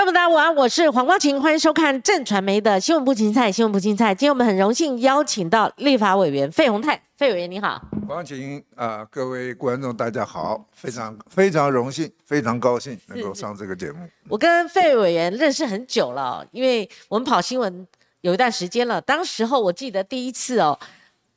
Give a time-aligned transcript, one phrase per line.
[0.00, 4.14] 观众大家午安，我是黄光琴，欢迎收看正传媒的新闻部青菜，新闻部青菜。
[4.14, 7.78] 今天我们很荣幸邀请到立法委员费鸿泰，费委员你好。
[8.06, 13.98] 光琴啊，各位观众大家好，非常非常荣幸，非常高兴能够上这个节目。
[14.30, 17.86] 我跟费委员认识很久了，因为我们跑新闻
[18.22, 18.98] 有一段时间了。
[19.02, 20.78] 当时候我记得第一次哦。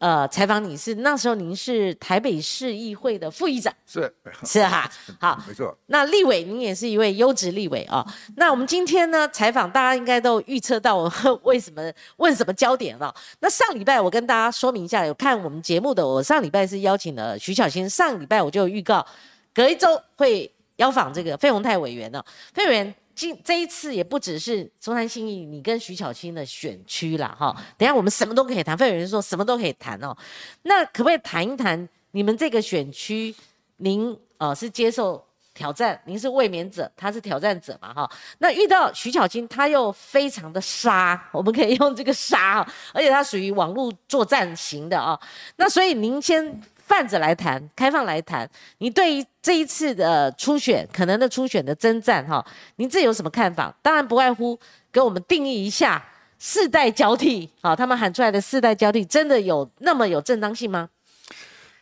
[0.03, 4.13] 呃，采访你是那时候您是台北市议会的副议长，是
[4.43, 5.73] 是哈，好，没错。
[5.85, 8.05] 那立委您也是一位优质立委啊。
[8.35, 11.09] 那我们今天呢采访，大家应该都预测到我
[11.43, 11.81] 为什么
[12.17, 13.15] 问什么焦点了。
[13.39, 19.05] 那上礼拜我跟大家说明一下，有看我们节目的，我上礼拜是邀请了徐小新，上礼拜我就预告
[19.53, 22.21] 隔一周会邀访这个费鸿泰委员呢，
[22.53, 22.93] 费委员。
[23.15, 27.55] 今这一次也不只是中山新义，你跟徐巧清的选区啦，哈。
[27.77, 30.15] 等下我们什么都可以谈，费有人说什么都可以谈哦。
[30.63, 33.33] 那可不可以谈一谈你们这个选区？
[33.77, 38.11] 您呃是接受挑战，您是卫冕者，他是挑战者嘛，哈。
[38.39, 45.19] 那遇到徐巧清，他又非常的杀，我们可以用这个杀，而且他属于网络作战型的啊。
[45.57, 46.61] 那所以您先。
[46.93, 48.47] 泛着来谈，开放来谈。
[48.77, 53.75] 你对于这一次的初选，可能的初选的征战，哈，您自己有什么看法？
[53.81, 54.59] 当然不外乎
[54.91, 56.05] 给我们定义一下
[56.37, 60.87] 世代交替，好，他们喊出来的世代交替，真的有那么有正当性吗？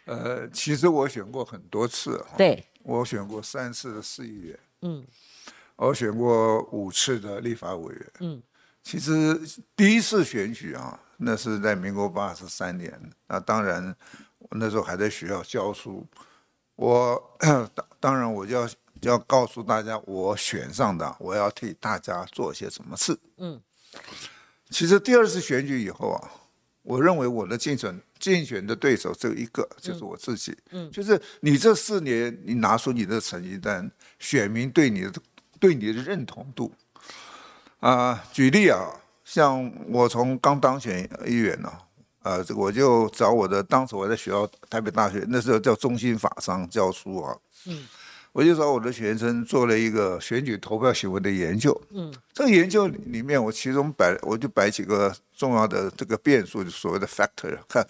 [0.05, 5.05] 呃，其实我选过很多次，对，我选过三次的市议员，嗯，
[5.75, 8.41] 我选过五次的立法委员，嗯，
[8.81, 9.37] 其实
[9.75, 13.93] 第一次选举啊，那是在民国八十三年，那当然。
[14.49, 16.05] 那时候还在学校教书，
[16.75, 18.69] 我 当当然我就要
[19.01, 23.17] 要告诉大家，我选上的，我要替大家做些什么事。
[23.37, 23.61] 嗯，
[24.69, 26.31] 其实第二次选举以后啊，
[26.81, 30.57] 我认为我的竞选竞选的对手只有一个，就是我自己。
[30.71, 35.13] 嗯，就是你这四年你拿出你的成绩单，选民对你的
[35.59, 36.73] 对你的认同度
[37.79, 38.89] 啊，举例啊，
[39.23, 41.71] 像我从刚当选议员呢。
[42.23, 47.35] 呃，这个我就找我的，当时我在学校台北大学，那时候叫中心法商教书啊。
[47.65, 47.85] 嗯，
[48.31, 51.79] 我就找我的学生做了一个选举投票行为的研究。
[51.89, 57.85] 嗯，这个研究里面，我其中摆，我就摆几个重要的这个变数，就所谓的 factor，看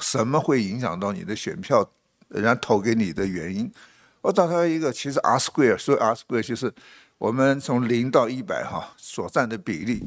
[0.00, 1.88] 什么会影响到你的选票，
[2.28, 3.70] 人家投给你的原因。
[4.22, 6.72] 我找到一个，其实 R square，所以 R square 就是
[7.18, 10.02] 我们从零到一百哈所占的比例，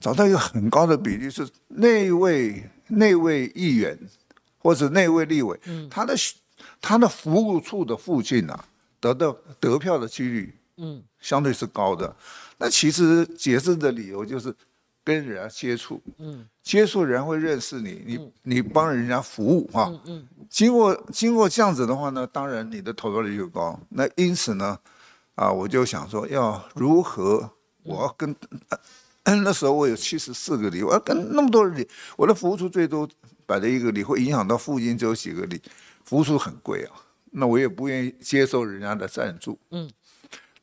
[0.00, 2.68] 找到一个很高的比例是那位。
[2.92, 3.96] 那位议员
[4.58, 5.56] 或者那位立委，
[5.88, 6.12] 他的
[6.80, 8.64] 他的服务处的附近啊，
[8.98, 9.30] 得到
[9.60, 12.12] 得票的几率，嗯，相对是高的。
[12.58, 14.52] 那其实解释的理由就是
[15.04, 23.78] 跟人家接触，嗯，接触人会认识你，你你帮人家服务哈，嗯，经过经过这样子的话呢，当然你的投票率就高。
[23.90, 24.76] 那因此呢，
[25.36, 27.48] 啊，我就想说要如何，
[27.84, 28.34] 我要跟。
[29.44, 33.08] 那时候我有七十四个里，我要跟那么多人里，我的服务处最多
[33.46, 35.60] 摆了一个里，会影响到附近只有几个里，
[36.04, 36.92] 服务处很贵啊，
[37.30, 39.58] 那我也不愿意接受人家的赞助。
[39.70, 39.88] 嗯，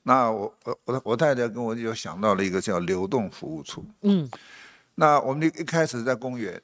[0.03, 3.85] 那我我我我太太跟我就想到了一个叫流动服务处。
[4.01, 4.29] 嗯，
[4.95, 6.61] 那我们一开始在公园，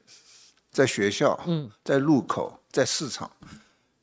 [0.72, 3.30] 在学校，嗯，在路口，在市场，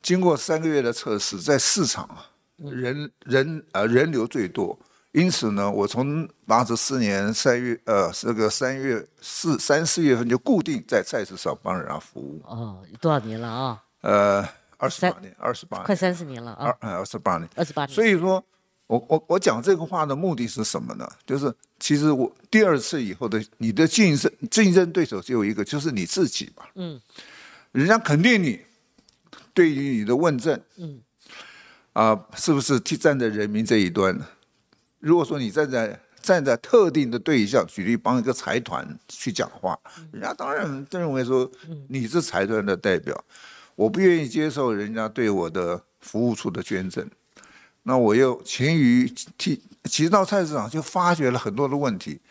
[0.01, 2.25] 经过三个月的测试，在市场啊，
[2.57, 4.79] 人人呃人流最多。
[5.13, 12.41] 因此呢，我从八十四年三月，呃，这个三月四三四月份就固定在菜市场帮人家服务。
[12.45, 13.83] 哦，多少年了啊？
[14.01, 16.73] 呃，二十八年，二十八，快三十年了啊！
[16.79, 17.93] 二二十八年，二十八年。
[17.93, 18.41] 所以说，
[18.87, 21.05] 我我我讲这个话的目的是什么呢？
[21.25, 26.69] 就是其实我第二次以后的你的竞争竞争对手只有一个，就是你自己吧。
[26.75, 26.99] 嗯。
[27.73, 28.59] 人家肯定你，
[29.53, 31.01] 对于你的问政，嗯，
[31.93, 34.17] 啊，是不是替站在人民这一端？
[35.01, 39.77] 如果说你站在站在特定的对象，举例帮一个财团去讲话，
[40.11, 41.49] 人家当然认为说
[41.89, 43.25] 你是财团的代表，
[43.75, 47.03] 我不愿意接受人家对我的服务处的捐赠，
[47.81, 52.21] 那我又勤于替，其实到菜市场就发觉了很多的问题，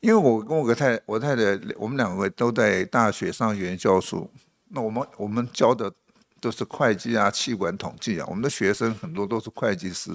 [0.00, 1.42] 因为我跟我个太我太太，
[1.76, 4.30] 我们两位都在大学商学院教书，
[4.68, 5.92] 那我们我们教的
[6.40, 10.10] 都是会计啊、气管统计啊，我们的学生很多都是会计师，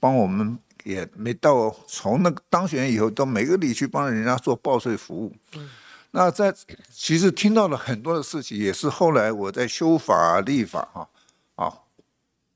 [0.00, 0.58] 帮我们。
[0.84, 5.34] 也没到从那个当选以后，到每个里去帮人家做报税服务。
[5.54, 5.68] 嗯，
[6.12, 6.54] 那在
[6.92, 11.08] 其实听到了很多的事情，也是后来我在修法立法啊
[11.56, 11.72] 啊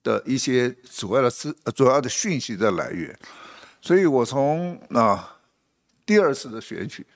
[0.03, 3.17] 的一些主要的资主要的讯息的来源。
[3.81, 5.39] 所以我从啊
[6.07, 7.07] 第二次的选举，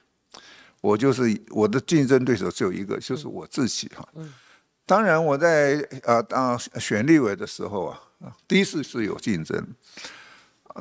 [0.81, 4.07] 我就是我的竞争对手只有一个，就是我自己哈。
[4.15, 4.33] 嗯，
[4.85, 8.01] 当然我在啊当选立委的时候啊，
[8.47, 9.67] 第一次是有竞争。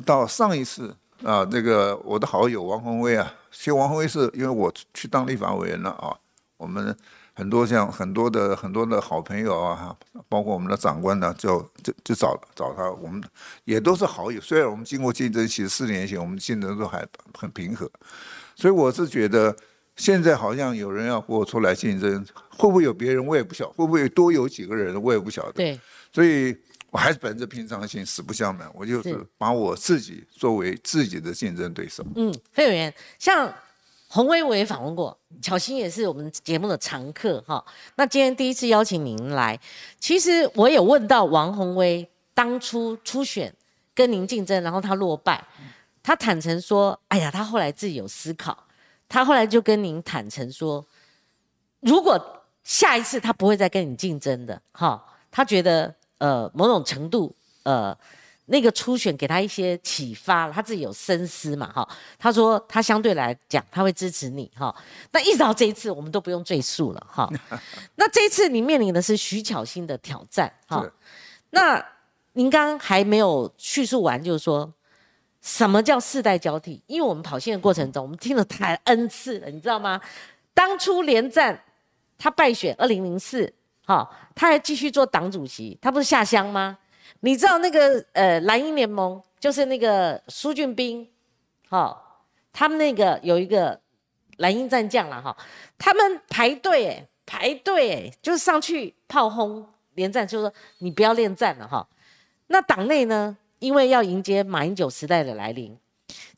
[0.04, 6.16] 到上一次啊，这个我的好友王宏威啊，其实王宏威是因为我去当立法委员了啊，
[6.56, 6.96] 我们
[7.34, 9.96] 很多像很多的很多的好朋友啊，
[10.28, 13.20] 包括我们的长官呢，就就就找找他，我们
[13.64, 14.40] 也都是好友。
[14.40, 17.04] 虽然我们经过竞争，其实四年前我们竞争都还
[17.36, 17.90] 很平和，
[18.54, 19.54] 所以我是觉得
[19.96, 25.52] 现在好像有人要和我出来竞争，会不会有别人我也不晓，会不会多有几个人我也不晓得。
[25.52, 25.80] 对，
[26.12, 26.56] 所以。
[26.90, 28.70] 我还是本着平常心，死不相瞒。
[28.74, 32.02] 我就是把我自己作为自己的竞争对手。
[32.16, 33.52] 嗯，费委员，像
[34.08, 37.62] 洪威我也访问过，巧心也是我们节目的常客哈。
[37.96, 39.60] 那今天第一次邀请您来，
[40.00, 43.54] 其实我有问到王宏威当初初选
[43.94, 45.44] 跟您竞争，然后他落败，
[46.02, 48.66] 他坦诚说：“哎呀，他后来自己有思考，
[49.10, 50.82] 他后来就跟您坦诚说，
[51.80, 57.96] 如果下一次他不会再跟你竞争的哈，他觉得。”呃，某种程度，呃，
[58.46, 61.88] 那个初选给他一些启发，他自己有深思嘛，哈。
[62.18, 64.74] 他说他相对来讲他会支持你，哈。
[65.12, 67.30] 那一直到这一次，我们都不用赘述了，哈。
[67.94, 70.84] 那这一次你面临的是徐巧芯的挑战，哈。
[71.50, 71.84] 那
[72.32, 74.72] 您刚刚还没有叙述完，就是说
[75.40, 76.82] 什么叫世代交替？
[76.86, 80.00] 因为我们跑线的过程中，我们听了太 N 次了，你知道吗？
[80.52, 81.62] 当初连战
[82.18, 83.54] 他败选二零零四。
[83.88, 86.76] 好，他还继续做党主席，他不是下乡吗？
[87.20, 91.08] 你知道那个呃蓝英联盟，就是那个苏俊斌，
[91.70, 93.80] 好，他们那个有一个
[94.36, 95.34] 蓝鹰战将了哈，
[95.78, 101.88] 他们排队哎，排队哎，就是上去炮轰连战，就说你不要恋战了哈。
[102.48, 105.74] 那党内呢，因为要迎接马英九时代的来临，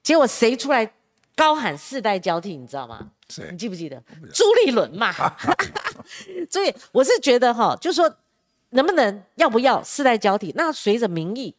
[0.05, 0.89] 结果谁出来
[1.35, 3.11] 高喊世代交替，你知道吗？
[3.51, 4.01] 你记不记得
[4.33, 5.13] 朱立伦嘛？
[6.51, 8.13] 所以我是觉得哈，就说
[8.71, 10.53] 能不能要不要世代交替？
[10.57, 11.55] 那随着民意，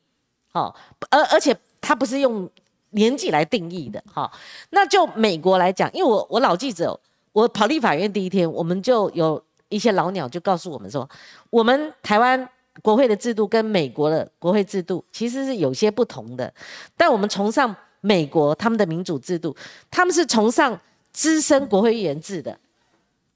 [0.52, 0.76] 好，
[1.10, 2.50] 而而且他不是用
[2.92, 4.32] 年纪来定义的哈。
[4.70, 7.00] 那就美国来讲，因为我我老记者，
[7.34, 11.10] 我跑立法院第一天，我们就有一些老鸟就告诉我们说，
[11.50, 12.50] 我们台湾
[12.82, 16.54] 国会的制度跟美国的国会制度其实是有些不同的，
[16.96, 19.56] 但我们崇尚美国他们的民主制度，
[19.90, 20.80] 他们是崇尚。
[21.14, 22.58] 资深国会议员制的，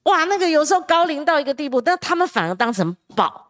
[0.06, 3.42] 哇，那个有时候高龄到一个地步，但他们反而当成宝。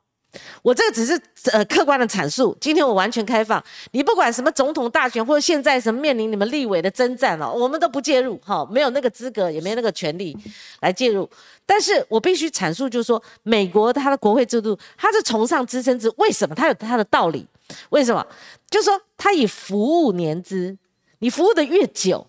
[0.63, 1.19] 我这个只是
[1.53, 2.57] 呃客观的阐述。
[2.61, 3.63] 今天我完全开放，
[3.93, 10.37] 你不管什么总统大选或者现在什么面临你们立委的征战哦，我们都不介入，哈，没有那个资格，也没有那个权利
[10.81, 11.29] 来介入。
[11.65, 16.55] 但是我必须阐述，就是说美国它的国会制度，它是崇尚资深制，为什么？
[16.55, 17.47] 它有它的道理。
[17.91, 18.27] 为什么？
[18.71, 20.77] 就是说它以服务年资，
[21.21, 22.27] 你服务的越久。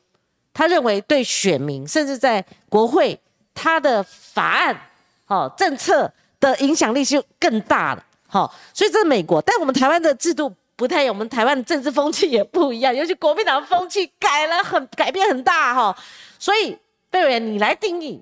[0.53, 3.19] 他认为对选民，甚至在国会，
[3.57, 4.79] 他的法案、
[5.25, 8.05] 好政策的影响力就更大了。
[8.27, 15.97] 好，所以这是美国，但我们台湾的制度不太，我们台湾的政治风气也不一样，尤其国民党风气改了很，改变很大哈。
[16.37, 16.77] 所以
[17.09, 18.21] 贝伟，你来定义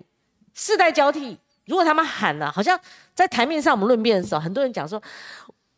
[0.53, 1.37] 世代交替。
[1.65, 2.79] 如果他们喊了，好像
[3.13, 5.01] 在台面上我们论辩的时候，很多人讲说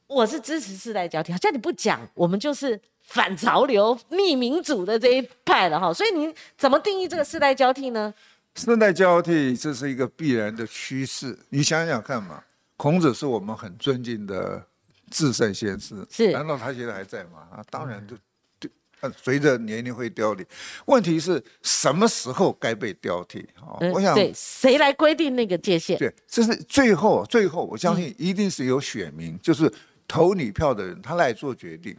[0.05, 2.79] 我是支持世代交替，好像你不讲，我们就是。
[3.09, 8.13] 反潮流、逆民主的这一派了哈，所以你怎么定义这个世代交替呢？
[8.57, 12.43] 世代交替这是一个必然的趋势，你想想看嘛。
[12.75, 14.61] 孔子是我们很尊敬的
[15.11, 16.31] 至圣先师，是？
[16.31, 17.47] 难道他现在还在吗？
[17.51, 18.15] 啊，当然就
[18.59, 18.69] 对，
[19.15, 20.45] 随着年龄会凋零。
[20.85, 23.47] 问题是什么时候该被交替？
[23.55, 25.97] 啊，我想对谁来规定那个界限？
[25.97, 29.71] 对，这是最后最后，我相信一定是有选民，就是
[30.07, 31.95] 投你票的人，他来做决定。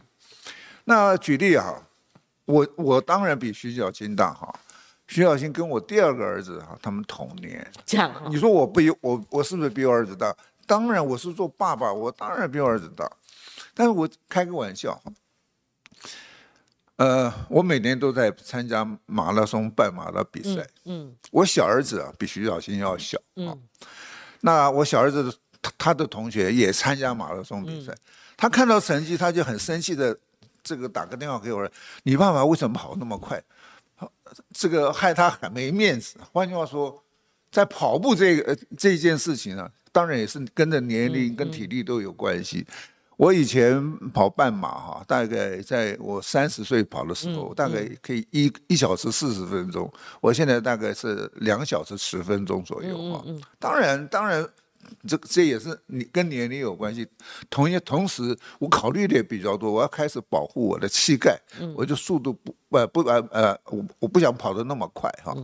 [0.83, 1.81] 那举例哈，
[2.45, 4.53] 我我当然比徐小新大哈，
[5.09, 7.67] 徐小新跟我第二个儿子哈，他们同年。
[7.83, 10.33] 这样，你说我比我我是不是比我儿子大？
[10.67, 13.09] 当然我是做爸爸，我当然比我儿子大。
[13.73, 15.01] 但是我开个玩笑，
[16.97, 20.67] 呃，我每年都在参加马拉松半马的比赛。
[20.85, 21.15] 嗯。
[21.31, 23.17] 我小儿子啊，比徐小新要小。
[23.35, 23.59] 嗯。
[24.41, 27.95] 那我小儿子他他的同学也参加马拉松比赛，
[28.37, 30.15] 他看到成绩他就很生气的。
[30.61, 31.67] 这个打个电话给我，
[32.03, 33.41] 你爸爸为什么跑那么快？
[34.53, 36.17] 这个害他很没面子。
[36.31, 37.03] 换句话说，
[37.51, 42.65] 在跑步这个这件事情啊，当然也是跟着年龄跟体力都有关系。
[43.17, 49.91] 我以前跑半马哈，大概在我三十岁跑的时候，大概可以一一小时四十分钟。
[50.21, 53.23] 我现在大概是两小时十分钟左右啊。
[53.59, 54.47] 当然，当然。
[55.07, 57.07] 这这也是你跟年龄有关系，
[57.49, 61.39] 同一同时我考虑的也比较多，我要开始保护我的膝盖，
[61.75, 65.35] 我就速度不呃不呃呃，我我不想跑得那么快哈。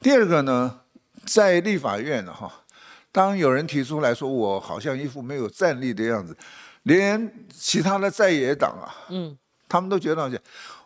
[0.00, 0.80] 第二个呢，
[1.26, 2.64] 在立法院哈，
[3.12, 6.36] 当有人提出来说我好像一副没有战力的样子，
[6.84, 9.36] 连其他的在野党啊，嗯，
[9.68, 10.40] 他们都觉得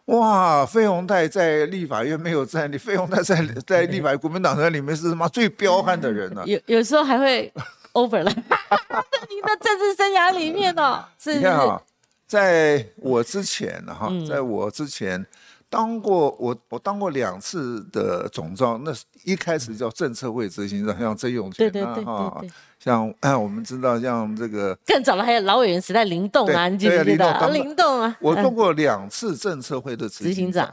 [0.07, 6.43] 哇，费鸿泰在立法院没有战力，费鸿泰在 在立法国民党人里面是什么最彪悍的人呢？
[6.47, 7.51] 有有时候还会
[7.95, 8.35] over 了，在
[9.31, 11.37] 您的政治生涯里面哦，是。
[11.37, 11.81] 你看啊，
[12.27, 15.25] 在我之前哈，在我之前
[15.71, 18.93] 当过我我当过两次的总召，那
[19.25, 22.43] 一开始叫政策会执行长，像曾永权啊哈。
[22.85, 27.49] 像哎， 我们知道像这个 更早了，还有老委员时代灵动啊，你记不记得？
[27.51, 30.73] 灵动啊，我做过两次政策会的执行长。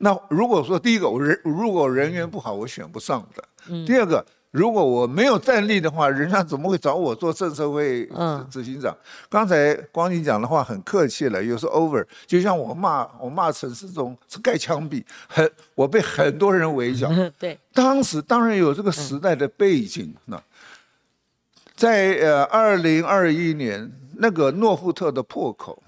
[0.00, 3.42] 那如果说第一个我人如果人缘不好，我选不上的。
[3.70, 3.86] 嗯。
[3.86, 8.06] 第二个，如果我没有战力的话，人家怎么会找我做政策会
[8.50, 8.94] 执行长？
[9.30, 17.10] 刚才光景讲的话很客气了，有时候 over，就像我骂我骂陈世忠是盖枪毙，很我被很多人围剿。
[17.40, 17.58] 对。
[17.72, 20.38] 当时当然有这个时代的背景那。
[21.76, 25.82] 在呃，二零二一年那个诺富特的破口，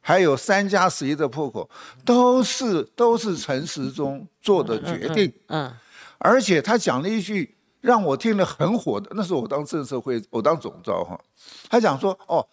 [0.00, 1.68] 还有三加十一的破口，
[2.04, 5.32] 都是都是陈时中做的决定。
[5.46, 5.72] 嗯，
[6.18, 11.18] 而且他讲了一句让我听了很火的，那时候我当政策会，我当总召哈。
[11.70, 12.46] 他讲说：“哦，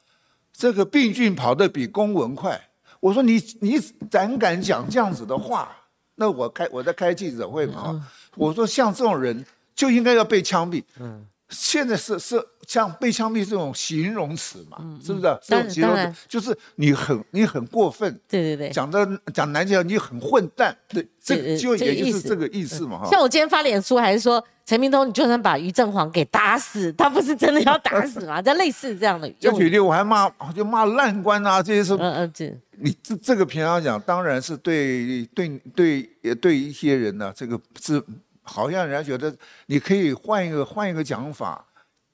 [0.54, 2.70] 这个病菌跑得比公文快。”
[3.02, 3.78] 我说：“你你
[4.10, 5.76] 胆敢讲这样子的话？
[6.16, 8.10] 那我开我在开记者会嘛？
[8.36, 11.26] 我说像这种人就应该要被枪毙。”嗯。
[11.50, 12.36] 现在是是
[12.68, 15.40] 像被枪毙这种形容词嘛，是不是？
[15.42, 23.10] 这种形容词就是你很你很过分，对对对，讲的讲难听你很混蛋，对，这就也就是这个意思嘛哈。
[23.10, 28.40] 像我今天发脸书还是说陈明通，你就算把于正煌给打死，他不是真的要打死吗？
[28.44, 29.30] 这类似这样的。
[29.40, 38.04] 就举例，我还骂就骂烂官啊，这些是嗯嗯，这你这这个平常讲，当然是对对对对一些人呢，这个是。
[38.48, 39.36] 好像人家觉得
[39.66, 41.64] 你可以换一个换一个讲法，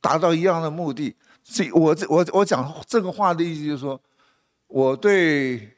[0.01, 1.15] 达到一样的目的。
[1.43, 3.99] 这我这我我讲这个话的意思就是说，
[4.67, 5.69] 我对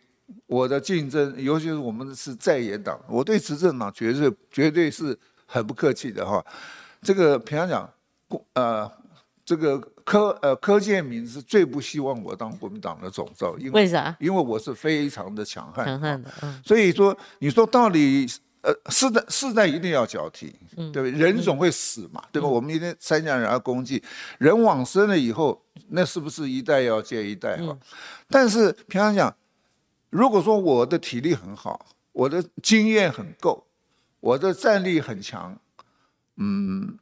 [0.45, 6.43] 我的竞争，尤其是我们是在野党，我对执政党绝对绝对是很不客气的哈。
[7.01, 7.89] 这个平常讲，
[8.53, 8.89] 呃，
[9.43, 14.15] 这个柯呃柯建明是最不希望我当国民党的总召，因为啥？
[14.19, 16.61] 因为我是非常的强悍，强悍的，嗯。
[16.63, 18.25] 所以说，你说到底。
[18.65, 21.11] 呃，世代世代一定要交替，对不对？
[21.11, 22.47] 人总会死嘛，对吧？
[22.47, 24.01] 我们一天三讲人要功绩，
[24.39, 27.77] 人往生了以后，那是不是一代要接一代嘛？
[28.27, 29.35] 但是平常讲，
[30.09, 33.67] 如果说我的体力很好，我的经验很够，
[34.19, 35.55] 我的战力很强，
[36.37, 36.97] 嗯，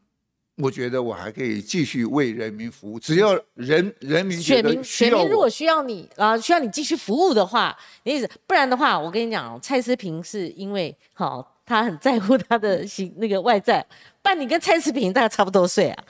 [0.57, 2.99] 我觉得我还可以继续为人民服务。
[2.99, 11.52] 只要人人民选民选民如果需要你啊，需要你继续服务的话，意思不然的话，我跟你讲，蔡思平是因为好。
[11.65, 13.85] 他很在乎他的新那个外在，
[14.21, 16.03] 但你跟蔡思平大概差不多岁啊。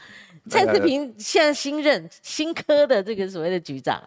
[0.49, 4.03] 蔡思平现在新任新科的这个所谓的局长，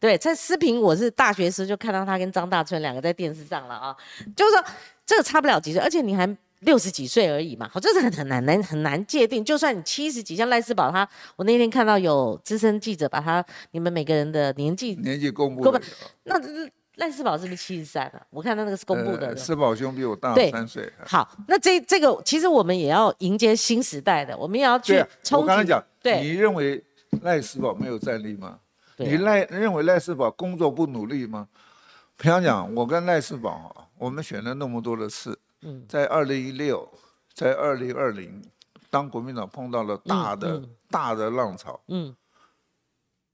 [0.00, 3.96] 对蔡思平，我是大学时就看到他跟张大春两个在电视上了啊，
[4.34, 4.64] 就是说
[5.04, 6.26] 这个差不了几岁，而且你还
[6.60, 9.44] 六十几岁而已嘛，好，这是很很难难很难界定。
[9.44, 15.78] 就算你七十几，像赖世宝他，我那天看到有资深记者把他你们每个人的年纪年纪公布，
[16.24, 16.40] 那。
[16.96, 18.26] 赖世宝是不是七十三了？
[18.30, 19.36] 我看他那个是公布的。
[19.36, 20.90] 世宝兄比我大三岁。
[21.04, 26.82] 好，那这这个其实我们也要迎接新时代的，我们也要去冲我刚才讲，对，你认为
[27.22, 28.58] 赖世宝没有战力吗？
[28.96, 31.48] 你赖认为赖世宝工作不努力吗？
[32.16, 35.38] 平常讲，我跟赖世宝，我们选了那么多的次，
[35.86, 36.88] 在二零一六，
[37.34, 38.42] 在二零二零，
[38.88, 42.16] 当国民党碰到了大的大的浪潮，嗯。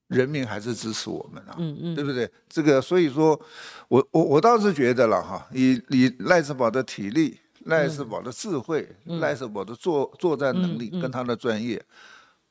[0.09, 2.31] 人民还是支持我们啊，嗯嗯，对不对？
[2.49, 3.41] 这个，所以说，
[3.89, 11.83] 我我我倒是觉得了哈，以以赖世宝的体力、赖世宝的智慧、赖世宝的作作战能力跟他的专业，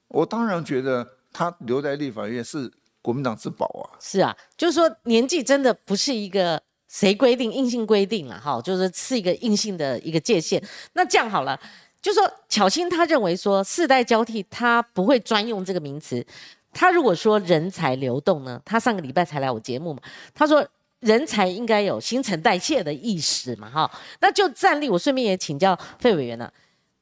[0.08, 3.94] 我当然觉得他留在立法院是国民党之宝啊。
[4.00, 10.62] 是啊，就是说年纪真的不是一个谁规定硬性规定了哈，就是是一个硬性的一个界限。
[10.94, 11.60] 那这样好了，
[12.02, 16.26] 就说巧心他认为说世代交替，他不会专用这个名词。
[16.74, 18.62] 他如果说人才流动呢？
[18.64, 20.02] 他上个礼拜才来我节目嘛。
[20.34, 20.66] 他说
[21.00, 23.92] 人才应该有新陈代谢的意识嘛，哈。
[24.20, 26.52] 那就站立，我顺便也请教费委员了。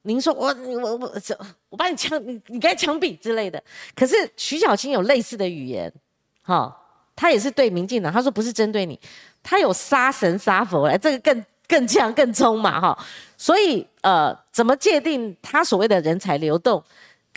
[0.03, 1.11] 您说我我我
[1.69, 3.61] 我把你枪你你该枪毙之类的。
[3.93, 5.91] 可是徐小青有类似的语言，
[6.41, 6.75] 哈，
[7.15, 8.97] 他也是对民进党，他说不是针对你，
[9.43, 12.97] 他有杀神杀佛来，这个更更强更冲嘛，哈。
[13.37, 16.81] 所以呃，怎么界定他所谓的人才流动？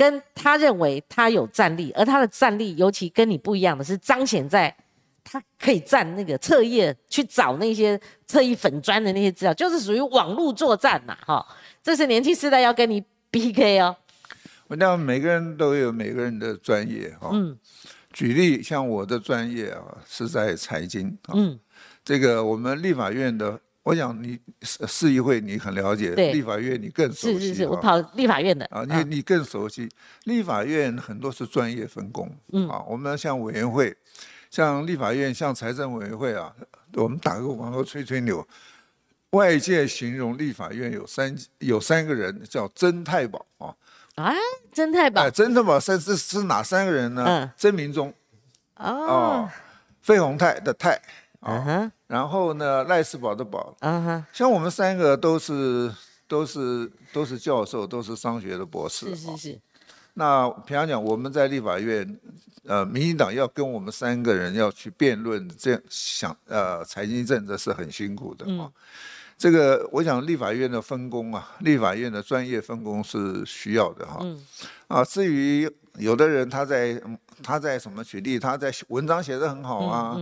[0.02, 4.74] 跟他认为他有战力，而他的战力尤其跟你不一样的是彰显在，
[5.22, 11.46] 他可以站那个侧页去找那些侧翼粉砖的那些资料，就是属于网络作战呐，哈，
[11.84, 13.94] 这是年轻时代要跟你 PK 哦。
[14.66, 17.56] 我讲每个人都有每个人的专业哈，嗯，
[18.12, 21.56] 举例像我的专业啊是在财经，嗯，
[22.04, 27.38] 这个我们立法院的我想你市市议会你很了解，对立法院你更熟悉。
[27.38, 29.88] 是是是，我啊跑立法院的啊，你你更熟悉。
[30.24, 33.96] 立法院很多是专业分工，嗯啊，我们像委员会，
[34.50, 36.54] 像立法院，像财政委员会啊，
[36.94, 38.46] 我们打个广告吹吹牛。
[39.30, 43.74] 外界形容立法院有三有三个人叫曾太保啊，
[44.16, 44.34] 啊，
[44.72, 47.24] 真太保哎，曾太保三是是哪三个人呢？
[47.26, 48.12] 嗯曾明忠
[48.76, 49.50] 哦哦，，
[50.02, 51.00] 费鸿泰的泰
[51.40, 55.90] 啊，嗯哼，然后呢赖世宝的宝，嗯哼，像我们三个都是
[56.28, 59.06] 都是都是教授，都是商学的博士。
[59.06, 59.60] 啊是是是，
[60.12, 62.20] 那平常讲，我们在立法院，
[62.66, 68.70] 呃，民进党要跟我们三个人要去辩论，这样想，呃，财经政策是很辛苦的啊。
[69.38, 74.22] 这个，我想立法院的分工啊，立法院的专业分工是需要的哈。
[74.86, 75.66] 啊，至于
[75.98, 80.16] 有的人他在嗯他在什么举例，他在文章写得很好啊，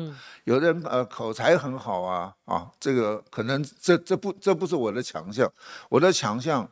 [0.44, 5.50] 有的人呃口才很好啊啊，这个可能这这不这不是我的强项，
[5.88, 6.68] 我的强项。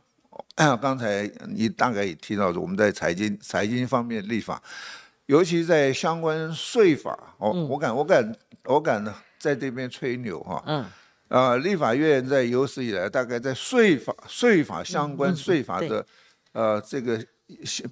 [0.55, 4.63] 啊， 刚才你大概也提到，我们在财经财经方面立法，
[5.27, 9.05] 尤其在相关税法，哦，我敢我敢我敢
[9.39, 10.85] 在这边吹牛哈，嗯，
[11.29, 16.07] 啊，立法院在有史以来，大概在税法、税法相关税法的，
[16.53, 17.19] 呃，这个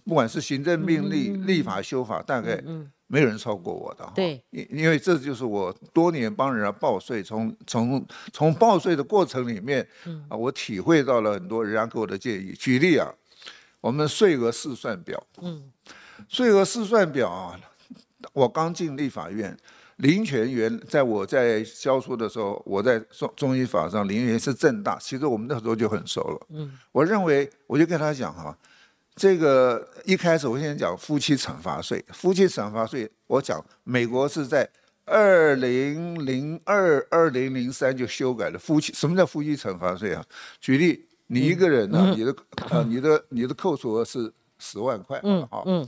[0.04, 2.62] 不管是行政命令、立法修法，大概
[3.06, 4.12] 没有人超过我的哈。
[4.14, 9.86] 对，因因为这就是我多年帮人家报税，从从从报税的过程里面，
[10.28, 12.52] 啊，我体会到了很多人家给我的建议。
[12.52, 13.12] 举例啊，
[13.80, 15.70] 我们税额试算表，嗯，
[16.28, 17.60] 税额试算表啊，
[18.32, 19.56] 我刚进立法院。
[19.96, 26.46] 林权元在我在教书的时候，我在中中医法上，林权是正大，其实我们那时候就很熟了。
[26.50, 28.54] 嗯，我认为我就跟他讲哈，
[29.16, 34.68] 这个一开始我先讲夫妻惩罚税，夫妻惩罚税，我讲美国是在
[35.04, 40.24] 二零零二、二零零三就修改了夫妻，什么叫夫妻惩罚税啊？
[40.60, 42.36] 举例，你一个人呢、你的
[42.70, 45.84] 呃你的你的扣除额是十万块，嗯好，嗯，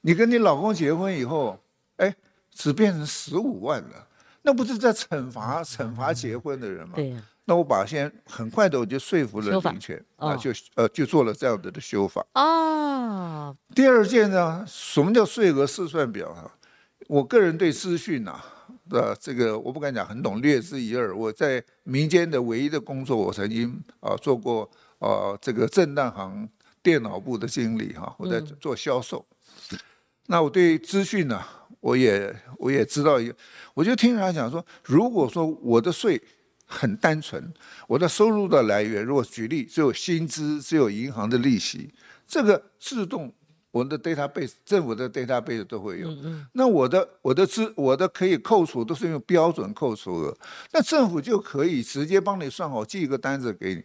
[0.00, 1.60] 你跟你老公结婚以后，
[1.98, 2.12] 哎。
[2.58, 4.08] 只变成十五万了，
[4.40, 6.94] 那不是在惩罚惩罚结婚的人吗？
[6.94, 12.24] 对呀，那我把现在很快的我就说服了林权哦啊，就呃就做了这样子的修法。
[12.34, 16.50] 哦，第二件呢，什么叫税额试算表啊？
[17.06, 18.44] 我个人对资讯啊
[18.90, 21.16] 的这个我不敢讲很懂，略知一二。
[21.16, 26.48] 我在民间的唯一的工作，我曾经啊做过呃这个正大行
[26.82, 29.24] 电脑部的经理哈，我在做销售。
[30.26, 31.40] 那我对资讯呢，
[31.78, 33.36] 我也我也知道一个，
[33.74, 36.20] 我就听人家讲说，如果说我的税
[36.66, 37.52] 很单纯，
[37.86, 41.88] 我的收入的来源，如果举例只有薪资，只有银行的利息，
[42.26, 43.32] 这个自动
[43.70, 46.08] 我们的 database 政府的 database 都会有。
[46.52, 50.36] 那我的我的资我的可以扣除都是用标准扣除额，
[50.72, 53.82] 那政府就可以直接帮你算好，寄一个单子给你。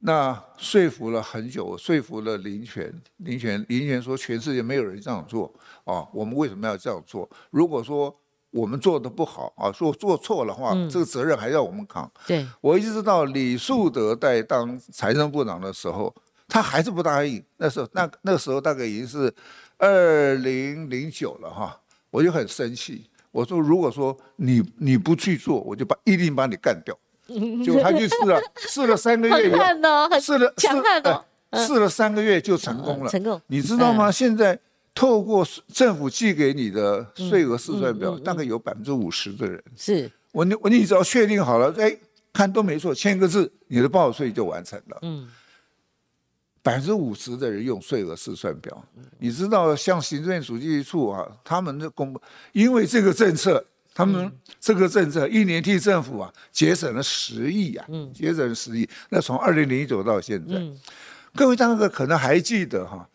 [0.00, 5.52] 那说服了很久，说服了林权，林权，林权说全世界没有人这样做
[5.82, 7.28] 啊，我们为什么要这样做？
[7.50, 8.16] 如果说
[8.50, 12.10] 我们做的不好啊，说做错的话，这个责任还要我们扛。
[12.26, 16.14] 对，我一直到李树德在当财政部长的时候，
[16.48, 17.42] 他还是不答应。
[17.58, 19.32] 那时候，那那个时候大概已经是
[19.76, 21.78] 二零零九了哈，
[22.10, 23.04] 我就很生气。
[23.30, 26.98] 我说，如果说你你不去做，我就把一定把你干掉。
[27.62, 29.50] 结果他去试了，试了三个月
[30.18, 33.10] 试了强悍哦，呃试了三个月就成功了。
[33.10, 33.38] 成功。
[33.48, 34.10] 你知道吗？
[34.10, 34.58] 现在
[34.98, 41.96] 透过政府寄给你的税额试算嗯表，大概有百分之五十的人，是，我你我你只要确定好了，哎，
[42.32, 44.98] 看都没错，签个字，你的报税就完成了。
[45.02, 45.28] 嗯，
[46.64, 48.84] 百分之五十的人用税额试算表，
[49.20, 52.20] 你知道，像行政院主计处啊，他们的公布，
[52.52, 58.12] 因为这个政策，他们这个政策一年替政府啊节省了十亿啊，嗯。
[58.12, 58.88] 节省了十亿。
[59.10, 60.60] 那从二零零九到现在，
[61.36, 63.08] 各位大哥可能还记得哈，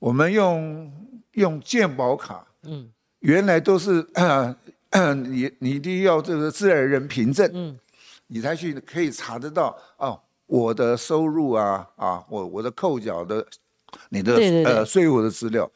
[0.00, 0.92] 我们用
[1.38, 4.06] 用健保卡，嗯，原来都是
[5.30, 7.78] 你你一定要这个自然人凭证，嗯，
[8.26, 10.20] 你才去可以查得到哦。
[10.46, 13.46] 我的收入啊啊，我我的扣缴的，
[14.08, 15.70] 你的呃税务的资料，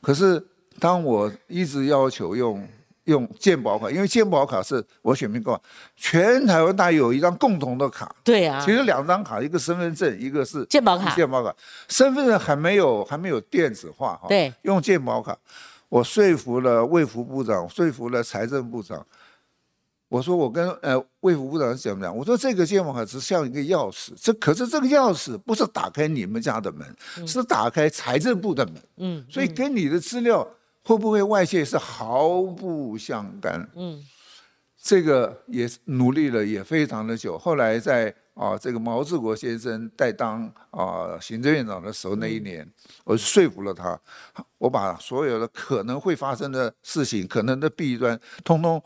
[0.00, 0.40] 可是
[0.78, 2.64] 当我一直要求用
[3.04, 5.60] 用健保卡，因为健保卡是我选民卡，
[5.96, 8.60] 全台湾大约有一张共同的卡，对啊。
[8.64, 11.14] 其，实两张卡，一个身份证，一个是健保卡。
[11.14, 11.54] 健保卡，
[11.88, 15.36] 身份证还没有还没有电子化哈，对，用健保卡，
[15.88, 19.04] 我说服了卫福部长，说服了财政部长。
[20.08, 30.46] 我说我跟呃卫福部长讲讲，我说这个健保卡只像一个钥匙，这可是这个钥匙不是打开你们家的门，是打开财政部的门，嗯，所以跟你的资料
[30.84, 33.68] 会不会外泄是毫不相干。
[33.74, 34.02] 嗯，
[34.80, 37.38] 这个也努力了也非常的久。
[37.38, 42.66] 后来在啊，这个毛志国先生在当啊行政院长的时候那一年，
[43.04, 44.00] 我说服了他，
[44.56, 48.82] 我把所有的可能会发生的事情、可能的弊端，通通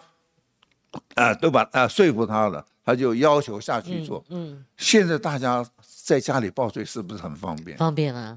[1.14, 4.24] 啊都把啊说服他了，他就要求下去做。
[4.30, 5.64] 嗯，现在大家
[6.04, 7.78] 在家里报税是不是很方便？
[7.78, 8.36] 方便啊。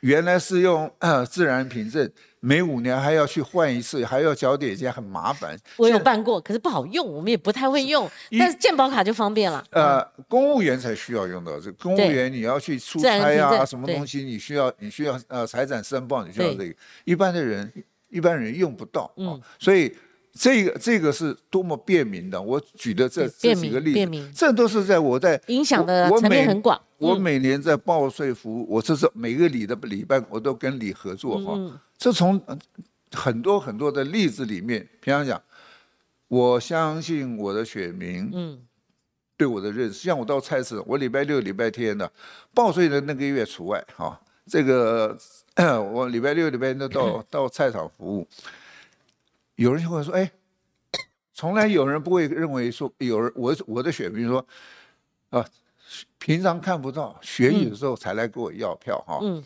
[0.00, 5.56] 原来是用呃 自然凭证，每五年还要去换一次，还要缴点钱，很麻烦。
[5.76, 8.10] 我有办过，可是不好用，我们也不太会用。
[8.38, 9.64] 但是健保卡就方便了。
[9.70, 16.74] 呃，公务员才需要用到这，公务员你要去出差啊，什么东西你需要，你需要呃财产申报，你需要这个。
[17.04, 17.72] 一般的人，
[18.08, 19.94] 一般人用不到啊，所以。
[20.40, 22.40] 这个这个是多么便民的！
[22.40, 26.80] 我举的这这几个例子，这都是在我在影响的层面很广。
[26.98, 31.80] 我每年在报税服务，我这是每个礼的礼拜我都跟你合作哈。
[31.96, 32.40] 这从
[33.12, 35.40] 很多很多的例子里面，平常讲，
[36.28, 38.60] 我相信我的选民，嗯，
[39.36, 39.94] 对我的认识。
[39.94, 42.10] 像我到菜市，我礼拜六、礼拜天的
[42.52, 44.20] 报税的那个月除外哈。
[44.46, 45.16] 这个
[45.92, 48.26] 我礼拜六、礼拜天都到 到菜场服务。
[49.56, 50.30] 有人就会说：“哎，
[51.34, 54.46] 从来有人不会认为说，有人我我的选民说，
[55.30, 55.44] 啊，
[56.18, 59.18] 平常看不到，选举的时候才来给我要票哈。
[59.22, 59.42] 嗯，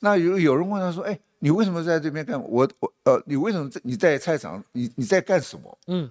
[0.00, 2.40] 那有有人问他说：，哎，你为什么在这边干？
[2.42, 4.62] 我我呃，你为什么在你在菜场？
[4.72, 5.78] 你你在干什么？
[5.86, 6.10] 嗯，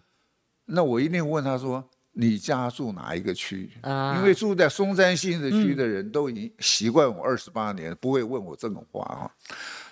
[0.65, 3.71] 那我一定问他说：，你家住哪一个区？
[3.81, 9.31] 啊，因为住在松山新的区的人都已经习惯我二十八年，不会问我这种话哈。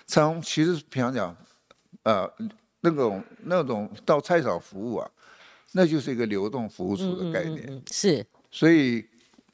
[0.06, 1.36] 从其实平常讲，
[2.04, 2.30] 呃。”
[2.84, 5.08] 那种那种到菜场服务啊，
[5.70, 7.80] 那就是一个流动服务处的概念。
[7.88, 9.06] 是，所以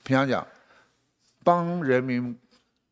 [0.09, 0.47] 平常讲，
[1.45, 2.35] 帮人民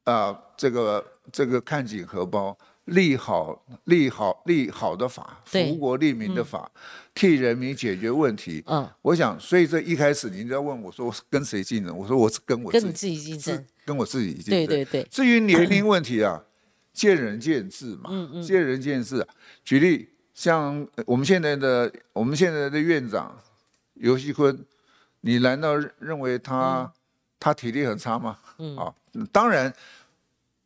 [0.04, 1.02] 啊，这个
[1.32, 6.70] 这个看紧荷包，立好立好立好的法，福国利民的法，
[7.14, 8.62] 替人民解决问题。
[8.66, 14.50] 嗯，我想，所以这一开始您要问我说跟谁竞争，我说我是跟我跟你自己竞争，跟我自己竞争。
[14.50, 15.02] 对对对。
[15.10, 16.44] 至于年龄问题啊，
[16.92, 18.10] 见仁见智嘛。
[18.10, 18.42] 嗯嗯。
[18.42, 19.26] 见仁见智。
[19.64, 20.10] 举例。
[20.34, 23.34] 像我们现在的我们现在的院长
[23.94, 24.62] 尤锡坤，
[25.22, 26.92] 你难道认为他
[27.38, 28.38] 他体力很差吗？
[28.58, 28.92] 嗯啊，
[29.32, 29.72] 当然，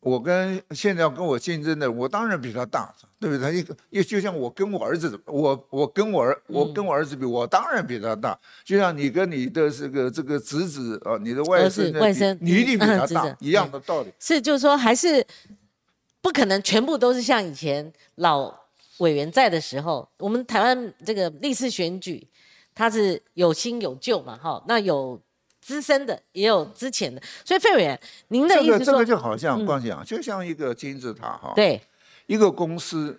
[0.01, 3.43] 我跟现在要跟我竞争的，我当然比他大，对不对？
[3.43, 8.39] 他一个也就像我跟我儿子，我我跟我儿我跟我儿子比，我当然比他大。
[8.65, 14.13] 就像你跟你的这个这个侄子啊，你的外甥外甥，你一定比他大，一样的道理。
[14.19, 15.27] 是，就是说还是
[16.21, 18.61] 不可能全部都是像以前老。
[19.01, 22.23] 委员在的时候，我们台湾这个历次选举，
[22.75, 25.19] 他是有新有旧嘛，哈，那有
[25.61, 31.81] 资深的，也有之前的，所以费委员，您的意思说，这个就好像光讲，就像一个金字塔哈，对，
[32.27, 33.19] 一个公司，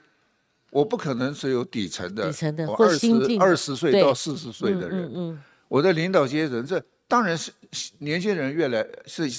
[0.69, 3.07] 我不可能只有底层的，底层的或十
[3.39, 7.51] 二十岁到四十岁的人，嗯嗯，我的领导阶层，这当然是
[7.99, 9.29] 年轻人越来是。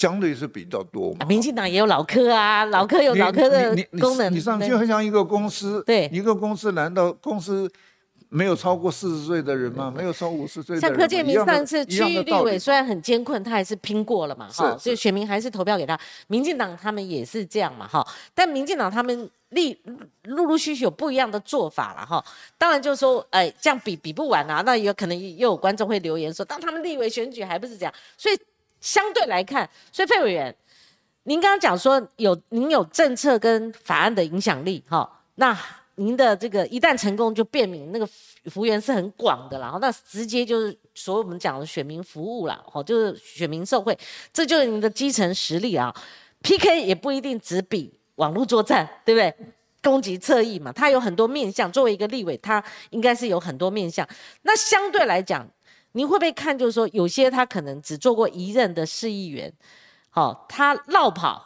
[0.00, 4.32] 相对是比较多嘛，民进党也有老科啊，老科有老科的功能。
[4.32, 7.70] 你上就很像一个公司，对，一个公司难道公司
[8.30, 9.92] 没有超过四十岁的人吗？
[9.94, 10.80] 没有超五十岁的人？
[10.80, 15.98] 像柯建明上次区域立委虽然很艰困，他还是拼过了嘛，哈，所以选民还是投票给他。
[16.28, 19.78] 民进党他们也是这样嘛，哈，但民进党他们立
[20.22, 22.24] 陆陆续续有不一样的做法了，哈。
[22.56, 28.38] 当然就是说，哎，这样比比不完啊，那有可能又有观众会留言说，当他们立委选举还不是这样，所以。
[28.82, 30.56] 相对来看，所以费委员，
[31.24, 35.54] 您刚刚讲说有您有政策跟法案的影响力，哈，那
[36.00, 38.06] 您的这个一旦成功就便民，那个
[38.46, 43.96] 服务员是很广的啦，那直接就是所谓我们讲的选民服务啦，哦，就是选民受惠，
[44.32, 45.94] 这就是您的基层实力啊。
[46.40, 49.52] PK 也不一定只比网络作战，对不对？
[49.82, 51.70] 攻击侧翼嘛，它有很多面向。
[51.70, 54.08] 作为一个立委，它应该是有很多面向。
[54.42, 55.46] 那相对来讲。
[55.92, 56.56] 您会不会看？
[56.56, 59.52] 就是说，有些他可能只做过一任的市议员，
[60.08, 61.44] 好，他绕跑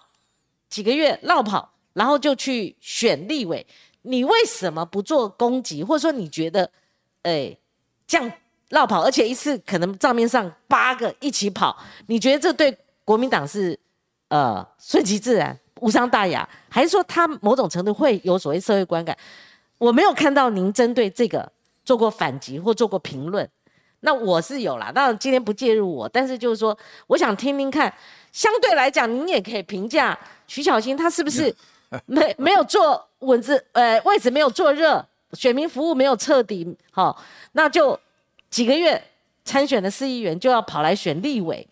[0.69, 3.67] 几个月，绕跑，然后就去选立委。
[4.07, 5.83] 你为什么不做攻击？
[5.83, 6.71] 或者说，你觉得，
[7.23, 7.57] 哎，
[8.07, 8.33] 这样
[8.69, 13.79] 绕跑，而且一次可能账面上八个一起跑，你觉得这对国民党是
[14.29, 19.17] 呃顺其自然、无伤大雅，还是说他某种程度会有所谓社会观感？
[19.79, 21.51] 我没有看到您针对这个
[21.85, 23.49] 做过反击或做过评论。
[24.01, 27.91] 那我是有啦，当然今天不介入我，但是就是说，我想听听看，
[28.33, 31.55] 相对来讲，您也可以评价徐小新他是不是
[32.05, 37.99] 没没有做稳字，呃，位置没有做热，选民服务没有彻底好，那就
[38.51, 39.03] 几个月
[39.45, 41.67] 参选的市议员就要跑来选立委，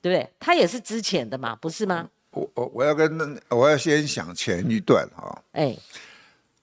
[0.00, 0.30] 对不对？
[0.38, 2.08] 他也是之前的嘛，不是吗？
[2.30, 5.76] 我我我要跟我要先想前一段哈，哎，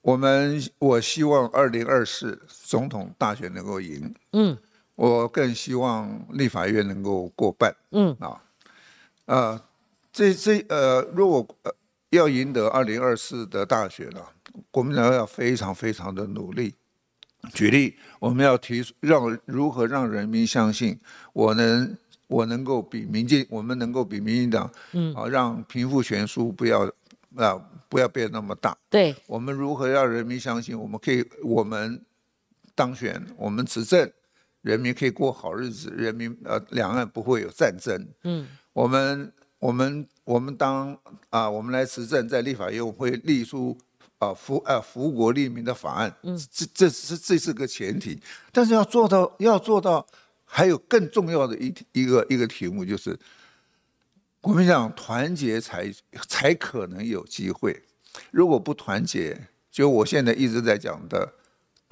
[0.01, 4.55] 我们我希望二零二四总统大选能够赢，嗯，
[4.95, 8.15] 我更希望立法院能够过半，嗯。
[8.19, 8.41] 啊，
[9.25, 9.61] 呃，
[10.11, 11.71] 这这呃，如果呃
[12.13, 14.21] 要赢得二零二四的大选呢，
[14.71, 16.75] 国民党要非常非常的努力。
[17.53, 20.97] 举例，我们要提出让如何让人民相信
[21.33, 21.97] 我能
[22.27, 26.89] 我能够比民进我们能够比民进党，嗯啊，让贫富悬殊不要
[27.35, 28.77] 啊不要变那么大。
[28.89, 32.01] 对，我们如何让人民相信我们可以我们
[32.73, 34.09] 当选我们执政，
[34.61, 38.07] 人民可以过好日子，人民呃两岸不会有战争。
[38.23, 40.97] 嗯，我们我们我们当
[41.29, 43.77] 啊我们来执政，在立法院会立出。
[44.19, 48.17] 啊，福啊，福国利民的法案，嗯，这这是这是个前提，
[48.53, 50.07] 但是要做到，要做到，
[50.45, 53.19] 还有更重要的一一个一个题目就是，
[54.39, 55.93] 国民党团结才
[56.29, 57.83] 才可能有机会，
[58.31, 59.37] 如果不团结，
[59.69, 61.33] 就我现在一直在讲的。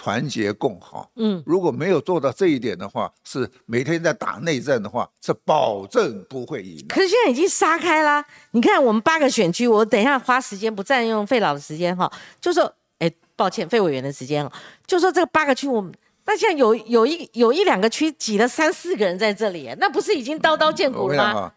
[0.01, 6.83] 团结共好，嗯，如果没有做到这一点的话，是每天在打内战的话，是保证不会赢。
[6.87, 14.51] 可是现在已经杀开啦，你看我们八个选区，我等一下花时间不占用费老的时间哈，就说，哎，抱歉，费委员的时间哦，
[14.87, 15.93] 就说这个八个区，我们
[16.25, 21.53] 那现在有有一有一两个区挤了三四个人在这里，那不是已经刀刀见骨了吗？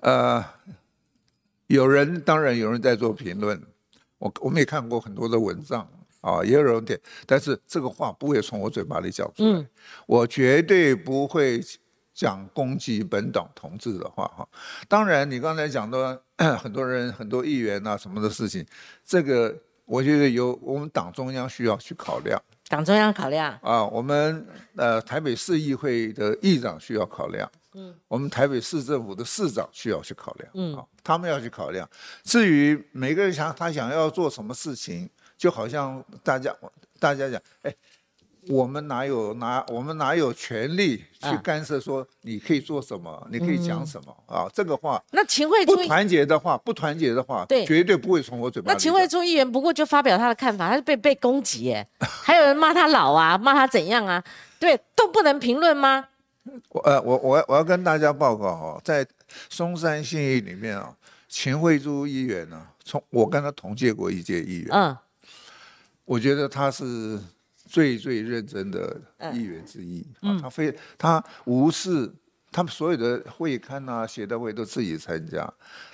[0.00, 0.44] 呃，
[1.68, 3.58] 有人当然有人在做评论，
[4.18, 5.88] 我我们也看过很多的文章。
[6.28, 9.66] 啊，也有人点，但是这个话不会从我嘴巴里讲出来。
[10.06, 11.60] 我绝对不会
[12.12, 14.46] 讲攻击本党同志的话哈。
[14.88, 16.20] 当然，你刚才讲的
[16.58, 18.66] 很多人、很多议员啊什么的事情，
[19.04, 22.40] 这个我觉得由我们党中央需要去考量。
[22.68, 27.50] 党中央考量啊，我们呃台北市议会的议长需要考量。
[27.74, 30.50] 嗯，我们台北市政府的市长需要去考量。
[30.54, 31.88] 嗯，他们要去考量。
[32.24, 35.08] 至于每个人想他想要做什么事情。
[35.38, 36.54] 就好像大家
[36.98, 37.72] 大家讲，哎，
[38.48, 41.78] 我们哪有哪我们哪有权利去干涉？
[41.78, 44.50] 说你可以做什么，你可以讲什么啊？
[44.52, 48.72] 这个话，那秦惠珠不团结的话，不团结的话，对，绝对不会从我嘴巴。
[48.72, 54.22] 那秦惠珠议员不过就发表他的看法，他是被被攻击，哎，还有人骂他老啊， 骂他怎样啊？
[54.58, 56.08] 对，都不能评论吗？
[56.70, 59.06] 我呃，我我我要跟大家报告哦，在
[59.48, 60.92] 松山信义里面啊，
[61.28, 64.96] 秦惠珠议员呢，从我跟他同届过一届议员，嗯。
[66.08, 67.20] 我觉得他是
[67.66, 68.98] 最最认真的
[69.34, 70.00] 议员之一。
[70.22, 72.10] 啊，他非他无视
[72.50, 75.46] 他们所有的会刊啊、协的会都自己参加，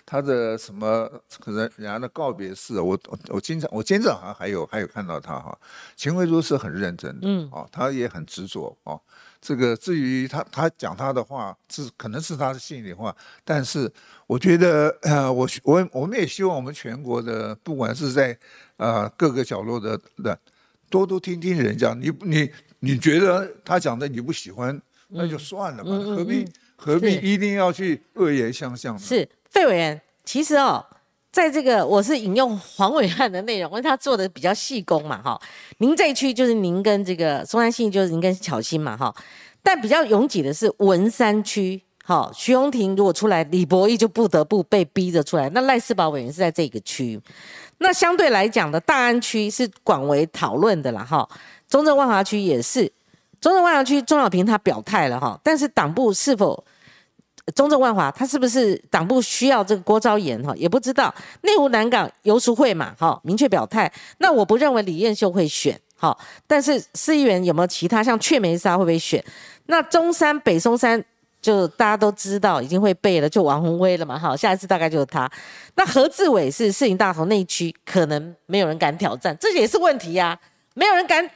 [0.06, 2.96] 他的什么可能人家的告别式，我
[3.26, 5.58] 我经常我经常好像还有还有看到他哈，
[5.96, 9.00] 秦惠珠是很认真的，嗯，啊，他也很执着哦。
[9.40, 13.92] 这个至于他他讲他的话是可能是他的心里话，但是
[14.28, 18.38] 我觉得呃，我我我们也希望我们全国的不管是在。
[18.76, 20.38] 啊，各个角落的的，
[20.90, 21.94] 多多听听人家。
[21.94, 26.44] 你你你觉得他讲的你不喜欢，那就算了吧，何必
[26.76, 29.00] 何必一定要去恶言相向呢？
[29.00, 30.84] 是费委员，其实哦，
[31.32, 35.40] 在这个我是引用黄伟汉的内容，因为他做的比较细工嘛，哈。
[35.78, 39.14] 您这一区就是您跟这个松山信就是您跟巧心嘛，哈。
[39.62, 45.48] 但比较拥挤的是文山区，哈，徐荣庭如果出来，李博义就不得不被逼着出来。
[45.50, 47.18] 那赖世宝委员是在这个区。
[47.84, 51.28] 那相对来讲的大安区是广为讨论的啦，哈，
[51.68, 52.90] 中正万华区也是，
[53.42, 56.64] 中正万华区钟小平他表态了哈，但是党部是否
[57.54, 61.14] 中正万华他是不是党部需要这个郭昭言哈，也不知道。
[61.42, 63.92] 内湖南港游淑会嘛，哈，明确表态。
[64.16, 66.16] 那我不认为李彦秀会选，哈，
[66.46, 69.22] 但是市议员有没有其他像雀梅沙会不会选？
[69.66, 71.04] 那中山北松山。
[71.44, 75.30] 就大家都知道，已经会背了，就王宏威了嘛，好，下一次大概就是他。
[75.74, 80.40] 那何志伟是市营大同那一区，可能没有人敢挑战，这也是问题呀。
[80.72, 81.30] 没有人敢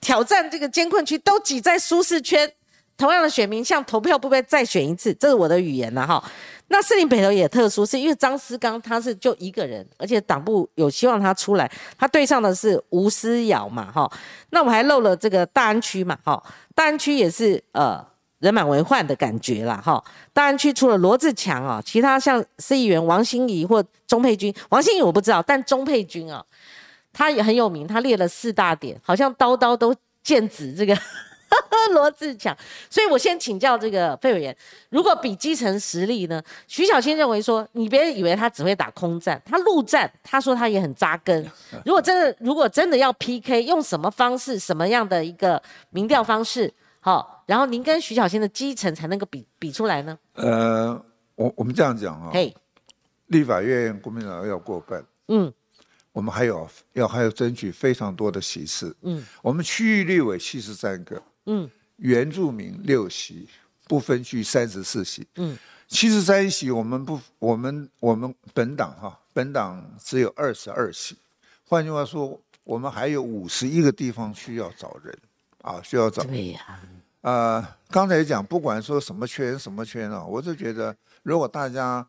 [0.00, 2.50] 挑战这个监困区，都挤在舒适圈。
[2.96, 6.24] 同样的选民，像投票不被再选一次，这是我的语言了哈。
[6.68, 14.10] 那士林北投也特殊，是因为张思刚他是就一个人，而且党部有希望他出来，他对上的是吴思瑶嘛，哈。
[14.48, 16.42] 那我还漏了这个大安区嘛，哈，
[16.74, 18.11] 大安区也是呃。
[18.42, 20.02] 人满为患的感觉啦，哈！
[20.32, 26.44] 大安区除了罗志强啊，其他像市议员王心怡或钟佩君，王心怡我不知道，但钟佩君啊，
[27.12, 30.92] 他也很有名，他列了四大点，好像刀刀都剑指这个
[31.94, 32.56] 罗志强。
[32.90, 34.56] 所以我先请教这个费委员，
[34.90, 36.42] 如果比基层实力呢？
[36.66, 41.48] 徐小新认为说，你别以为他只会打空战，他陆战，他说他也很扎根。
[41.86, 46.72] 如果真的，如果真的要 PK，用什么方式，什么样的一个民调方式？
[47.04, 50.18] 好，然后您跟徐小新的基层才能够比比出来呢？
[50.36, 52.56] 呃，我我们这样讲啊，嘿，
[53.26, 55.52] 立法院国民党要过半，嗯，
[56.12, 58.96] 我们还有要还要争取非常多的席次。
[59.02, 63.46] 嗯，我们区域立委七十三个，嗯，原住民六席，
[63.86, 65.26] 不分区三十四席。
[65.36, 65.54] 嗯，
[65.88, 71.18] 七十三席，我们不，我们我们本党哈，本党只有二十二席。
[71.68, 75.14] 换句话说，我们还有五十一个地方需要找人
[75.60, 76.24] 啊，需要找。
[76.24, 76.80] 对呀。
[77.22, 82.06] 呃，刚才讲，不管说什么圈什么圈啊，我就觉得，如果大家。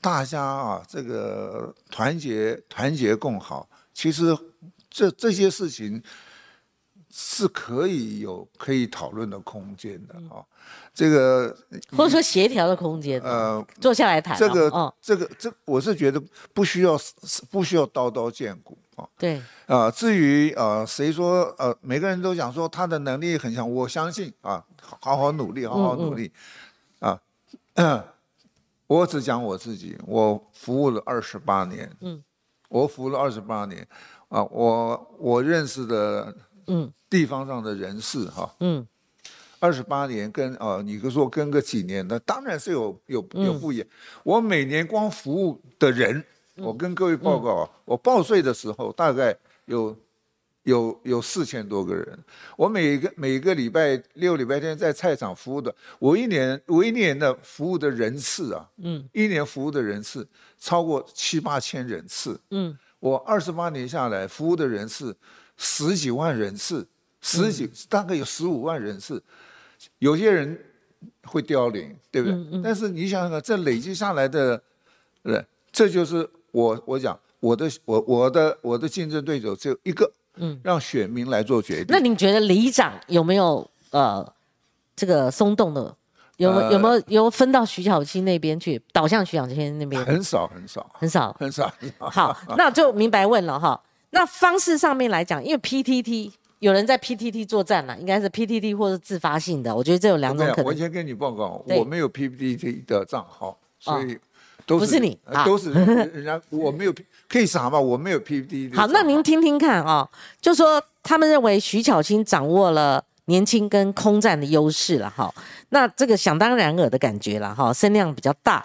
[0.00, 4.36] 大家啊，这个团结团结共好，其实
[4.90, 6.02] 这这些事情
[7.08, 10.42] 是可以有可以讨论的空间的啊。
[10.92, 11.56] 这个
[11.96, 14.36] 或者说协调的空间，呃，坐下来谈。
[14.36, 16.20] 这个这个这，我是觉得
[16.52, 16.98] 不需要
[17.48, 19.08] 不需要刀刀见骨啊。
[19.18, 24.64] 对啊，至于呃，谁说呃，每个人都讲说他的能力很强，我相信啊，
[25.00, 26.30] 好好努力，好好努力
[26.98, 27.20] 啊。
[28.86, 32.22] 我只讲我自己，我服务了二十八年，嗯，
[32.68, 33.88] 我服务了二十八年，
[34.28, 38.86] 啊，我我认识的，嗯，地方上的人士哈，嗯，
[39.60, 43.88] 二十八年跟啊，你说跟个几年的，当然是有有有不一样。
[44.24, 46.22] 我每年光服务的人，
[46.62, 49.96] 我跟各位报告啊，我报税的时候大概有。
[50.64, 52.16] 有有四千多个人，
[52.56, 60.24] 我每个每个礼拜六礼拜天在菜场服务的，我一年我一年的服务的人次啊，嗯，一年服务的人次
[60.60, 65.16] 超过七八千人次，嗯，我二十八年下来服务的人次
[65.56, 66.86] 十几万人次，
[67.20, 69.20] 十几大概有十五万人次，
[69.98, 70.56] 有些人
[71.24, 72.62] 会凋零，对不对？
[72.62, 74.62] 但是你想想看，这累积下来的，
[75.24, 80.10] 对，这就是我我讲我的我我的我的竞争对手只有一个。
[80.36, 81.88] 嗯，让选民来做决定。
[81.90, 84.26] 那您觉得里长有没有呃
[84.96, 85.94] 这个松动的？
[86.38, 90.02] 有有没有有分到徐小青那边去，导向徐小青那边？
[90.06, 91.70] 很少很少很少很少。
[91.98, 93.78] 好， 那就明白问了哈。
[94.08, 99.76] 那方式上面来讲，因为 PTT 有人在 PTT 作战了，应该是 PTT 或者自发性的。
[99.76, 100.64] 我觉得这有两种可能。
[100.64, 104.18] 我先跟你报告，我没有 PTT 的账号，所以。
[104.66, 105.70] 不是你，都是
[106.14, 106.40] 人家。
[106.50, 106.94] 我没有
[107.28, 107.78] 可以啥嘛？
[107.78, 108.70] 我没有 PPT。
[108.74, 110.08] 好，那您听听看啊，
[110.40, 115.32] 就说他们认为徐巧芯掌握了年轻跟空战的优势了哈。
[115.70, 118.64] 那这个想当然尔的感觉了哈，声量比较大。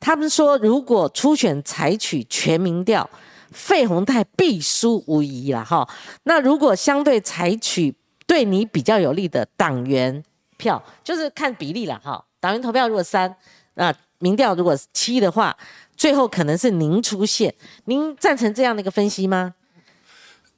[0.00, 3.08] 他们说，如果初选采取全民调，
[3.50, 5.88] 费鸿泰必输无疑了哈。
[6.24, 7.94] 那如果相对采取
[8.26, 10.22] 对你比较有利的党员
[10.56, 12.24] 票，就是看比例了哈。
[12.40, 13.36] 党员投票如果三，
[13.74, 13.94] 那。
[14.24, 15.54] 民调如果七的话，
[15.94, 17.54] 最后可能是您出现。
[17.84, 19.54] 您赞成这样的一个分析吗？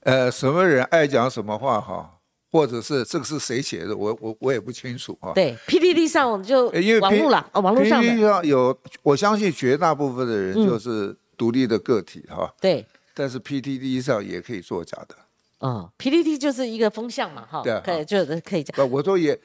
[0.04, 2.20] 呃，什么人爱讲什么话哈，
[2.52, 5.32] 或者是这个是谁写的，我我我也不清楚哈。
[5.34, 6.68] 对，PPT 上我们就
[7.00, 12.54] 网络了，哦，网络上 PPT 上有，我相信绝大部分的人就是独立的个体哈。
[12.60, 15.16] 对，但是 PPT 上也可以作假的。
[15.58, 17.62] 嗯，PPT 就是一个风向嘛，哈。
[17.64, 18.88] 对，可以就是可以讲。
[18.88, 19.36] 我说也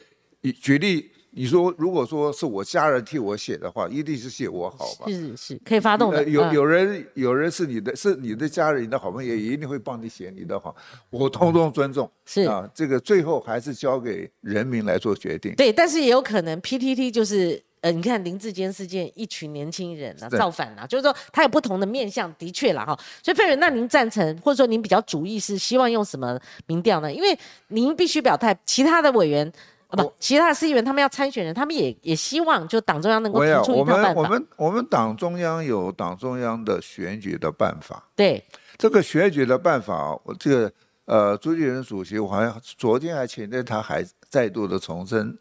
[0.61, 1.10] 举例。
[1.33, 5.05] 你说，如果说是我家人替我写的话，一定是写我好吧？
[5.07, 6.21] 是是，可以发动的。
[6.25, 10.75] 有有人有人是你的，是你的家人，你的好朋友，也一定会帮你写你的好，
[11.09, 12.11] 我通通尊重。
[12.25, 15.55] 是啊，这个最后还是交给人民来做决定。
[15.55, 22.99] 对，但是也有可能 PTT 就是呃，你看林志坚事件，一群年轻人啊造反啊，就是说他有不同的面向，的确了哈。
[23.23, 27.13] 所以费仁，那您赞成或者说您比较主意是希望用什么民调呢？
[27.13, 27.39] 因为
[27.69, 29.49] 您必须表态，其他的委员。
[29.91, 34.21] 不，其他的市议员他们要参选人，他们也也希望就党中央能够提出一套办法。
[34.21, 38.03] 我们我们我们党中央有党中央的选举的办法。
[38.15, 38.43] 对，
[38.77, 40.71] 这个选举的办法，我这个
[41.05, 45.37] 呃，朱立伦主席，我好像昨天还前天他还再度的重申，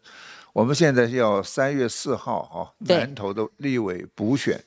[0.51, 4.61] 我们现在要三月四号哈南投的立委补选，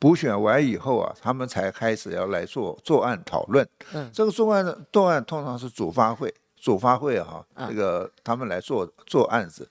[0.00, 3.64] 补选完以后啊，他们才开始要来做作案讨论。
[3.92, 6.34] 嗯，这个作案的作案通常是主发会。
[6.60, 9.68] 主发会哈，那个他们来做做案子，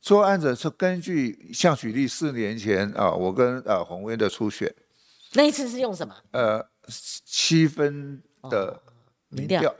[0.00, 4.74] 做案子是根据像举例四年前啊，我跟呃洪威的初选，
[5.34, 6.14] 那一次是用什么？
[6.30, 8.80] 呃，七分的
[9.28, 9.74] 民调，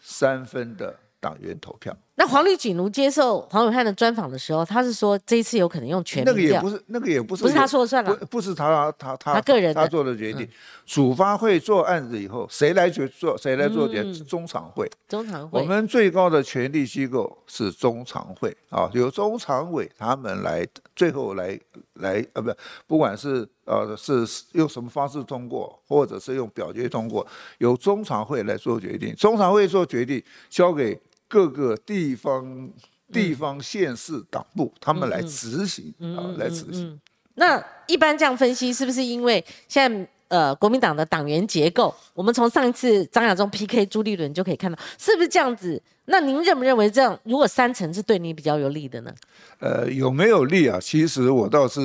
[0.00, 1.96] 三分的党员投票。
[2.22, 10.48] 那黄丽锦如接受黄伟汉的专访的时候，他是说这一次有可能用全那个也不是，那个也不是，不是他说了算了，不是他他他他个人他做的决定。
[10.86, 13.36] 主发会做案子以后，谁来决做？
[13.36, 14.04] 谁来做决？
[14.22, 14.88] 中常会。
[15.08, 15.60] 中常会。
[15.60, 20.64] 我们最高的权力机构是中常会啊，由中常委他们来
[20.94, 21.58] 最后来
[21.94, 22.52] 来呃，不，
[22.86, 27.26] 不管是呃是用什么方式通过，或者是用表决通过，
[27.58, 29.12] 由中常会来做决定。
[29.16, 30.96] 中常会做决定，交给。
[31.32, 32.70] 各个地方、
[33.10, 37.00] 地方县市党部，他们来执行啊，来执行。
[37.36, 45.82] 那一般这样分析，是不是因为现在呃国民党的党员结构，我们从上一次张亚中 PK 朱立伦就可以看到，是不是这样子？
[46.04, 49.14] 那您认不认为这样，如果三层是对你比较有利的呢？
[49.60, 50.78] 呃，有没有利啊？
[50.78, 51.80] 其实我倒是，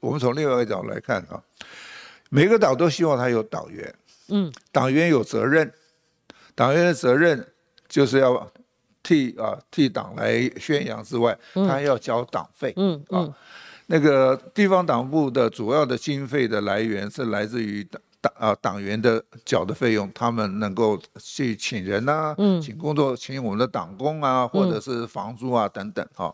[0.00, 1.42] 我们从另外一个角度来看啊，
[2.28, 3.94] 每个党都希望他有党员，
[4.28, 5.72] 嗯，党员有责任，
[6.54, 7.46] 党员的责任
[7.88, 8.52] 就是要
[9.02, 13.28] 替啊替党来宣扬之外，他要交党费，嗯啊，
[13.86, 18.00] 那个地方党部的主要的经费的来源是来自于党。
[18.22, 22.32] 党啊，党员的缴的费用，他们能够去请人呐，
[22.62, 26.32] 请工作，请我们的党工啊，或者是房租啊等等哈。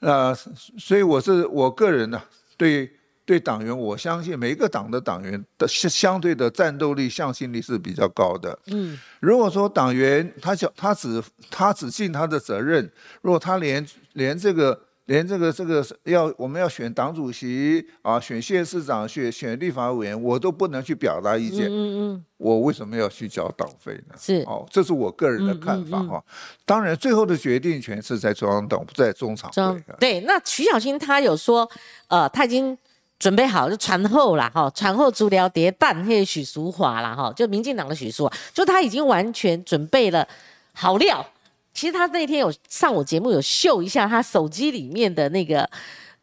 [0.00, 2.20] 那所以我是我个人呢，
[2.58, 2.92] 对
[3.24, 8.58] 对党员，我相信每一个党的党员的相相对的战斗力、向心力是比较高的。
[8.66, 12.90] 嗯，如果说党员他只他只他只尽他的责任，
[13.22, 14.80] 如果他连连这个。
[15.06, 21.66] 连这个这个要我们要选党主席啊，选县市长，选选立法委员，我都不能去表达意见。
[21.66, 24.14] 嗯嗯，我为什么要去交党费呢？
[24.18, 26.24] 是哦，这是我个人的看法哈。
[26.64, 29.84] 当然，最后的决定权是在中央党，不在中常会。
[30.00, 31.70] 对，那徐小新他有说，
[32.08, 32.74] 呃，他已经
[33.18, 40.26] 准备好就传后啦哈，传后足疗叠蛋，嘿，许淑华啦哈，就民进党的许淑华，就他已经完全准备了
[40.72, 41.24] 好料。
[41.72, 45.68] 其实他那天有上我节目，有秀一下他手机里面的那个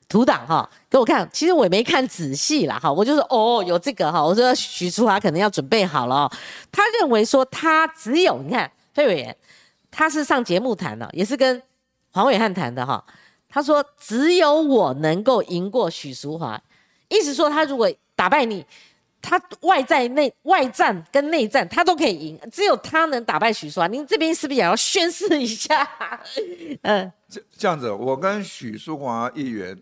[0.07, 1.27] 图档哈，给我看。
[1.33, 4.23] 其实我也没看仔细啦哈，我就说哦，有这个哈。
[4.23, 6.31] 我说许淑华可能要准备好了。
[6.71, 9.35] 他认为说他只有你看费委员，
[9.89, 11.61] 他是上节目谈的，也是跟
[12.11, 13.03] 黄伟汉谈的哈。
[13.49, 16.61] 他说只有我能够赢过许淑华，
[17.11, 18.65] 意思说他如果打败你。
[19.23, 23.85] 他外在内外战跟内战他都可以赢，只有他能打败许淑华。
[23.85, 25.87] 您这边是不是也要宣誓一下？
[26.81, 29.79] 嗯，这这样子，我跟许淑华议员，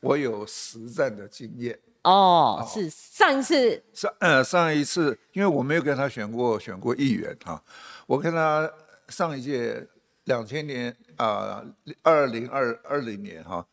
[0.00, 1.78] 我有实战的经验。
[2.02, 7.62] 哦，是上一次上呃上一次，因为我没有跟他选过选过议员哈，
[8.08, 8.68] 我跟他
[9.08, 9.86] 上一届
[10.24, 11.64] 两千年啊
[12.02, 13.64] 二零二二零年哈，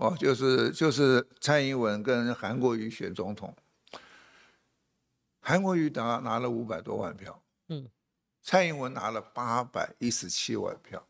[0.00, 3.54] 哦就是就是蔡英文跟韩国瑜选总统。
[5.40, 7.86] 韩国瑜拿拿了五百多万票，嗯，
[8.42, 11.06] 蔡英文拿了八百一十七万票。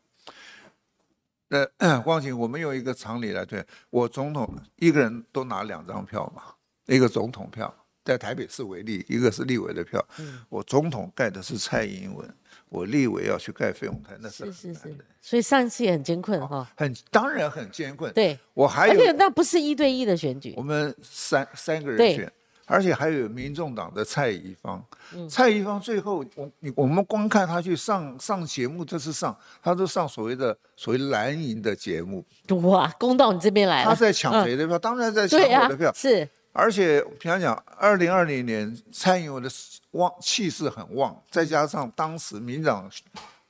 [1.47, 1.65] 那
[2.03, 6.43] 光景，我们用一个常理来对，我总统一个人都拿两张票嘛，
[6.85, 7.73] 一个总统票，
[8.03, 10.05] 在台北市为例，一个是立委的票。
[10.19, 12.35] 嗯，我总统盖的是蔡英文，
[12.71, 18.11] 我立委要去盖费用台，那是是是所以上一次也很艰困哈，很当然很艰困。
[18.13, 22.31] 对，我还有那不是一对一的选举，我们三三个人选。
[22.67, 24.81] 而且还有民众党的蔡宜芳，
[25.29, 32.23] 蔡宜芳最后我你我们光看他去上上节目，这次上他都上所谓的所谓蓝营的节目，
[32.61, 33.89] 哇，攻到你这边来了。
[33.89, 34.79] 他在抢谁的票？
[34.79, 35.91] 当然在抢我的票。
[35.93, 39.49] 是，而且平常讲，二零二零年蔡英文的
[39.91, 42.89] 旺气势很旺，再加上当时民党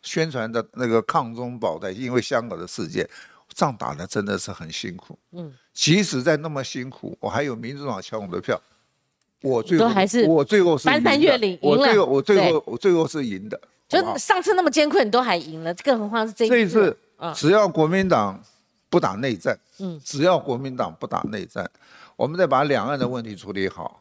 [0.01, 3.07] 宣传的那个抗中保台，因为香港的事件，
[3.53, 5.17] 仗打的真的是很辛苦。
[5.31, 8.59] 嗯，即使在那么辛苦，我还有民主党抢我的票。
[9.41, 11.57] 我最后还是我最后是翻山越岭。
[11.63, 13.59] 我最后我最后我最后是赢的。
[13.89, 16.53] 就上次那么艰困，你都还赢了，更何况是这一次。
[16.53, 16.97] 这一次
[17.35, 18.39] 只要国民党
[18.87, 21.69] 不打内战，嗯，只要国民党不打内战，
[22.21, 23.99] 我们再把两岸的问题处理好，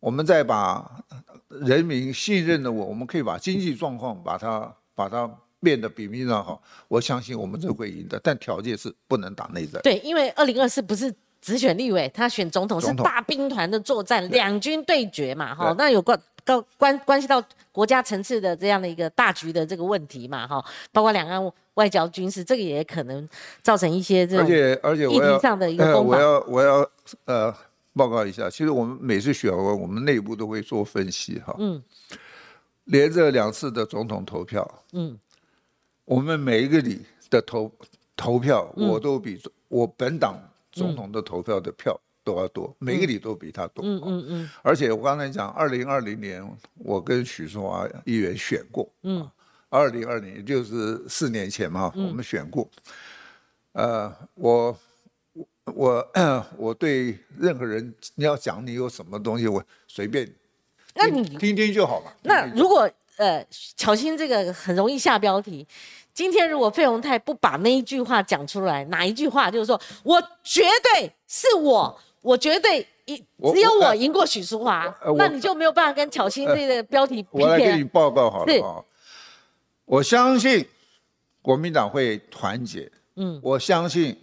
[0.00, 1.04] 我们再把
[1.48, 6.60] 人民信任的我，我们可以把经济状况把它把它变得比民进党好。
[6.88, 9.80] 我相信我们就会赢的，但条件是不能打内战。
[9.82, 11.14] 对，因为二零二四不是。
[11.42, 17.42] 只选立委，他选总统是大兵团的作战，两军对决嘛，哈，那有关高关关系到
[17.72, 20.62] 国家层次的这样的一个大局的这个问题嘛，哈，
[20.92, 21.42] 包括两岸
[21.80, 23.26] 外交军事，这个也可能
[23.62, 26.06] 造成一些这种，而且而且议题上的一个攻防。
[26.06, 26.90] 我要我要
[27.24, 27.54] 呃
[27.94, 31.82] 报告一下，其实我们每次选完，我们内部都会做分析，哈，嗯，
[32.84, 35.18] 连着两次的总统投票，嗯，
[36.04, 37.00] 我们每一个里
[37.30, 37.72] 的投
[38.14, 40.38] 投票，我都比我本党。
[40.72, 43.84] 总统的投票的票都要多，每个里都比他多。
[43.84, 44.50] 嗯嗯嗯。
[44.62, 46.40] 而且我刚才讲，二零二零年
[46.78, 48.88] 我跟许淑华议员选过。
[49.02, 49.28] 嗯。
[49.70, 52.68] 二零二零就是四年前嘛，我们选过。
[53.72, 54.76] 呃，我
[55.64, 56.06] 我
[56.58, 60.30] 我对任何人你要讲你有什么东西，我随便。
[60.94, 62.12] 那你听听就好了。
[62.22, 63.46] 那如果呃，
[63.76, 65.66] 巧欣这个很容易下标题。
[66.12, 73.16] 今天如果费鸿泰不把那一句话讲出来，哪一句话就是说我绝对是我，我绝对赢，
[73.54, 77.24] 只有我赢过许淑华，那你就没有办法跟巧心这个标题。
[77.30, 78.82] 我来给你报告好了啊，
[79.90, 80.64] 我相信
[81.42, 84.16] 国民党会团结，嗯，我相信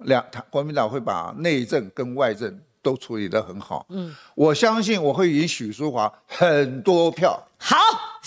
[0.00, 2.60] 两国民党会把内政跟外政。
[2.82, 3.84] 都处理得很好。
[3.88, 7.36] 嗯，我相信我会赢许淑华很多票。
[7.58, 7.76] 好，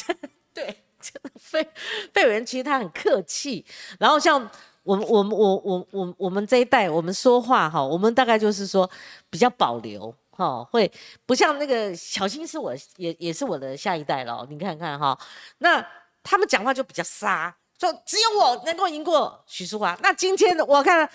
[0.54, 0.66] 对，
[1.00, 1.66] 真的费
[2.12, 3.66] 费委员其实他很客气，
[3.98, 4.36] 然后像
[4.84, 8.90] 我们我们我我我我们这一代，我们说话哈，我们大概就是说
[9.30, 10.92] 比较保留哈，会
[11.26, 15.18] 不像那个小新是我也也是我的下一代了，你看看哈，
[15.60, 15.82] 那
[16.24, 17.56] 他们讲话就比较沙。
[17.80, 19.98] 说只有我能够赢过许淑华。
[20.04, 21.10] 那今天我看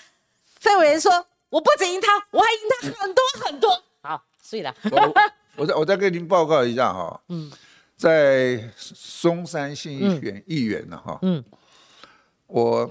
[0.61, 3.85] 费委员说，我不止赢他，我还赢他很多很多。
[4.01, 4.75] 好，所以了。
[5.57, 7.21] 我再我再跟您报告一下哈。
[7.29, 7.53] 嗯。
[7.97, 11.19] 在松山新选议员呢哈。
[11.21, 11.45] 嗯。
[12.47, 12.91] 我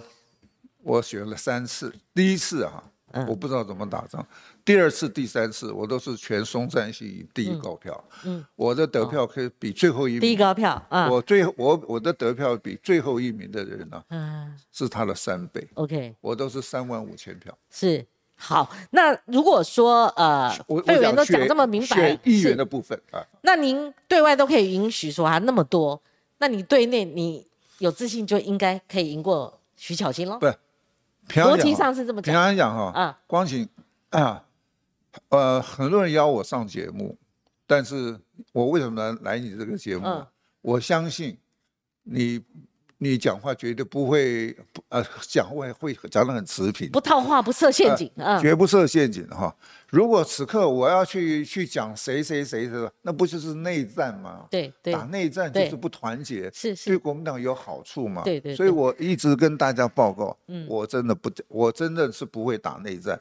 [0.83, 2.83] 我选了三次，第一次哈，
[3.27, 4.25] 我不知道怎么打仗。
[4.65, 8.03] 第二次、第三次，我都是全松赞系第一高票。
[8.25, 10.21] 嗯，我的得票可以比最后一名。
[10.21, 11.09] 第一高票啊！
[11.09, 15.67] 我最我我的得票比最后一名的人呢，嗯，是他的三倍。
[15.75, 17.55] OK，我都是三万五千票。
[17.69, 18.05] 是
[18.35, 26.01] 好，那如果说呃，委员都讲这么明白，选议员的部分啊，那您对外都可以允许说啊那么多，
[26.39, 27.45] 那你对内你
[27.77, 30.39] 有自信就应该可以赢过徐巧芯喽？
[30.39, 30.47] 不，
[31.29, 32.33] 逻辑上是这么讲。
[32.33, 33.67] 平常讲哈，啊，光景
[34.09, 34.43] 啊。
[35.29, 37.15] 呃，很多人邀我上节目，
[37.67, 38.19] 但是
[38.51, 40.25] 我为什么来你这个节目？
[40.61, 41.37] 我相信
[42.01, 42.43] 你，
[43.03, 44.55] 你讲话绝对不会，
[44.89, 48.09] 呃，讲话会讲得很持平，不套话，不设陷阱，
[48.41, 49.53] 绝不设陷阱哈。
[49.89, 54.47] 如果此刻我要去去讲谁谁谁的，那不就是内战吗？
[54.49, 58.23] 对对，打内战就是不团结，是是，对国民党有好处嘛？
[58.23, 63.19] 对对，所以我一直跟大家报告，嗯我真的不，我真的是不会打内战。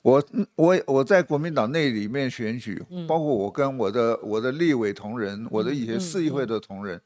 [0.00, 0.22] 我
[0.54, 7.00] 我我在国民党内里面选举，包括我跟我的我的立委同仁，我的一些市议会的同仁，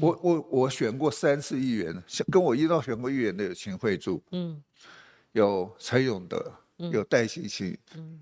[0.00, 1.94] 我我我选过三次议员，
[2.30, 4.62] 跟我一道选过议员的有秦惠柱，嗯，
[5.32, 8.20] 有陈永德，有戴希清，嗯，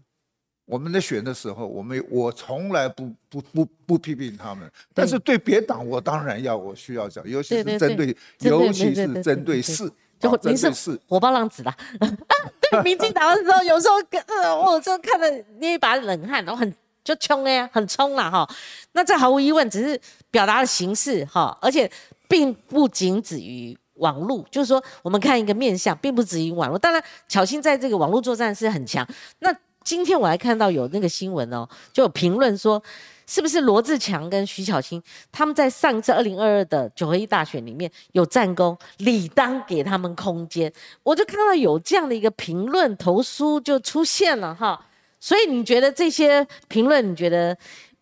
[0.66, 9.93] 我们在选的时候，我们我从来不不不不批评他们，但是对别党我当然要我需要讲，尤其是针对，尤其是针对四。
[10.20, 10.70] 就您是
[11.09, 11.77] 火爆浪子啦，
[12.70, 13.95] 对民进党的时候，有时候
[14.29, 16.73] 呃，我就看着捏一把冷汗，然后很
[17.05, 18.48] 就冲哎，很冲了哈。
[18.92, 20.00] 那这毫无疑问只是
[20.30, 21.90] 表达的形式哈，而且
[22.28, 26.78] 并不仅止于网络，就是说我们看一个面相，并不止于网络。
[26.78, 29.07] 当然，巧心在这个网络作战是很强。
[29.38, 32.82] 那今天我还看到有那个新闻哦，就有评论说。
[33.24, 35.00] 是不是罗志强跟徐巧芯
[35.30, 40.70] 他们在上次二零二二的九合一大选里面有战功，理当给他们空间？
[41.05, 44.86] 我就看到有这样的一个评论投书就出现了哈，
[45.23, 47.57] 所以你觉得这些评论，你觉得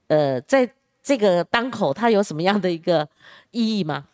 [0.09, 0.67] 呃，在
[1.03, 3.07] 这个当口它有什么样的一个
[3.51, 4.07] 意义吗？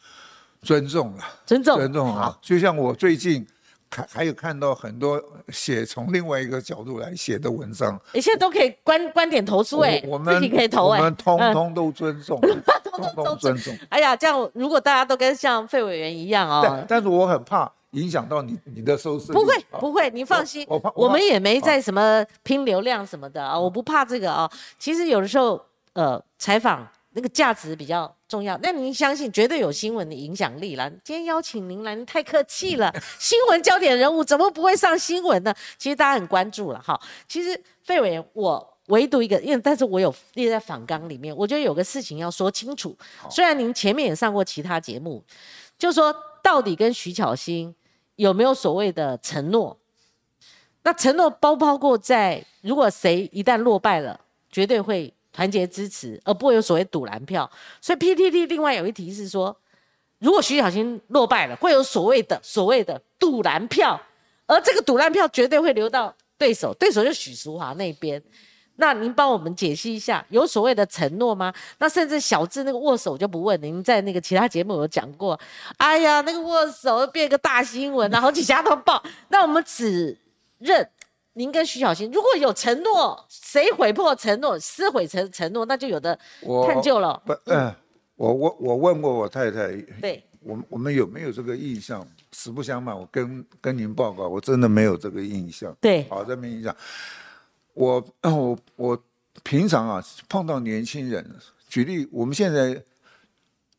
[0.63, 2.37] 尊重了，尊重，尊重啊！
[2.43, 3.47] 就像我最近。
[3.89, 13.73] 看，还有看到很多写从另外一个角度来写的文章，你现在都可以观观点投出哎，我们自己可以投哎，我们 通通都尊重，通通都尊重。
[13.89, 19.33] 哎呀，这样如果大家都跟像费委员一样哦，但是我很怕影响到你你的收视。
[19.33, 24.51] 不会不会，你放心，我我们也没在什么拼流量什么的啊，我不怕这个啊。
[24.79, 25.61] 其实有的时候
[25.93, 26.89] 呃采访。
[27.19, 30.87] 那个价值比较重要，那您相信绝对有新闻的影响力了。
[31.03, 32.95] 今天邀请您来，您太客气了。
[33.19, 35.55] 新闻焦点人物怎么不会上新闻呢？
[35.79, 37.01] 其实大家很关注了哈。
[37.27, 42.95] 其实费委员，我唯独一个，因为但是我有列在访纲里面，我觉得有个事情要说清楚。
[43.31, 45.25] 虽然您前面也上过其他节目，
[45.79, 47.75] 就说到底跟徐巧芯
[48.17, 49.79] 有没有所谓的承诺？
[50.83, 55.12] 那承诺包不包括在如果谁一旦落败了，绝对会。
[55.33, 57.51] 团结支持，而不会有所谓赌蓝票。
[57.79, 59.55] 所以 PTT 另外有一题是说，
[60.19, 64.01] 如果徐小新落败了，会有所谓的所谓的赌蓝票，
[64.47, 68.23] 而这个赌蓝票绝对会流到对手，对手就许淑华那边。
[68.77, 71.53] 那您帮我们解析一下，有所谓的承诺吗？
[71.79, 75.39] 那甚至小智那个握手就不问，您在那个其他节目有讲过。
[75.79, 79.03] 哎呀，那个握手变个大新闻啊，好几家都报。
[79.29, 80.16] 那我们只
[80.59, 80.89] 认。
[81.39, 86.18] 您跟徐小新如果有承诺，谁毁破承诺、撕毁承承诺，那就有的
[86.66, 87.20] 探究了。
[87.27, 87.70] 不，嗯，
[88.14, 89.70] 我我我问过我太太，
[90.01, 92.09] 对，我我们有没有这个印象？
[92.33, 95.77] 实不相瞒，我跟跟您报告，我真的没有这个印象。
[95.79, 96.74] 对，好，这没印象，
[97.77, 99.05] 我我我
[99.43, 101.22] 平常啊碰到年轻人，
[101.68, 102.83] 举例，我们现在，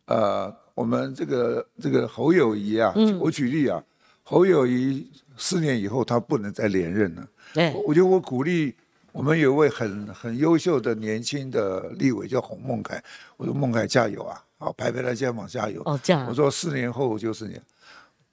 [0.05, 3.83] 呃，我们这个这个侯友谊啊，我举例啊，
[4.21, 7.27] 侯友谊四年以后他不能再连任了。
[7.85, 8.75] 我觉得我鼓励
[9.11, 13.03] 我们有一位很很优秀的年轻的立委叫洪孟凯，
[13.35, 15.81] 我说孟凯加油啊，好拍拍他肩膀加油。
[15.85, 16.27] 哦，这样。
[16.29, 17.59] 我说四年后就是你，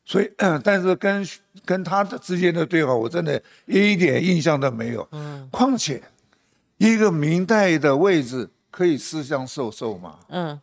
[0.06, 0.30] 所以，
[0.62, 1.26] 但是跟
[1.64, 5.08] 跟他的之间的对话，我真的一点印象都没有。
[5.12, 6.02] 嗯，况且
[6.76, 10.18] 一个明代的位置可以私相授受吗？
[10.28, 10.60] 嗯，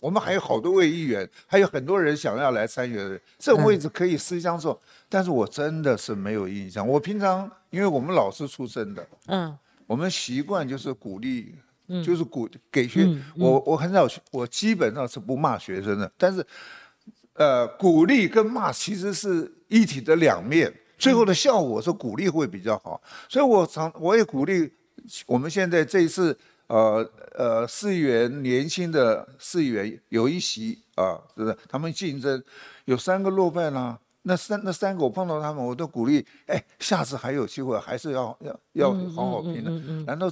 [0.00, 6.86] 我们还有好多位议员，还有很多人想要来参与的人，这个位置可以私相授，但是我真的是没有印象。
[6.86, 11.54] 我平常因为我们老师出身的，嗯，我们习惯就是鼓励，
[12.04, 16.44] 就是鼓给学我我很少我基本上是不骂学生的，但是。
[17.40, 24.70] 呃，鼓励跟骂其实是一体的两面，最后的效果是鼓励会比较好，所以我常我也鼓励
[25.24, 31.56] 我们现在这一次，呃呃，市议员年轻的市议员有一席啊，是不是？
[31.66, 32.44] 他们竞争
[32.84, 39.70] 有三个落败啦，那三那三个我碰到他们，我都鼓励，哎，下次还有机会，还是要要要好好拼的。
[40.04, 40.30] 难道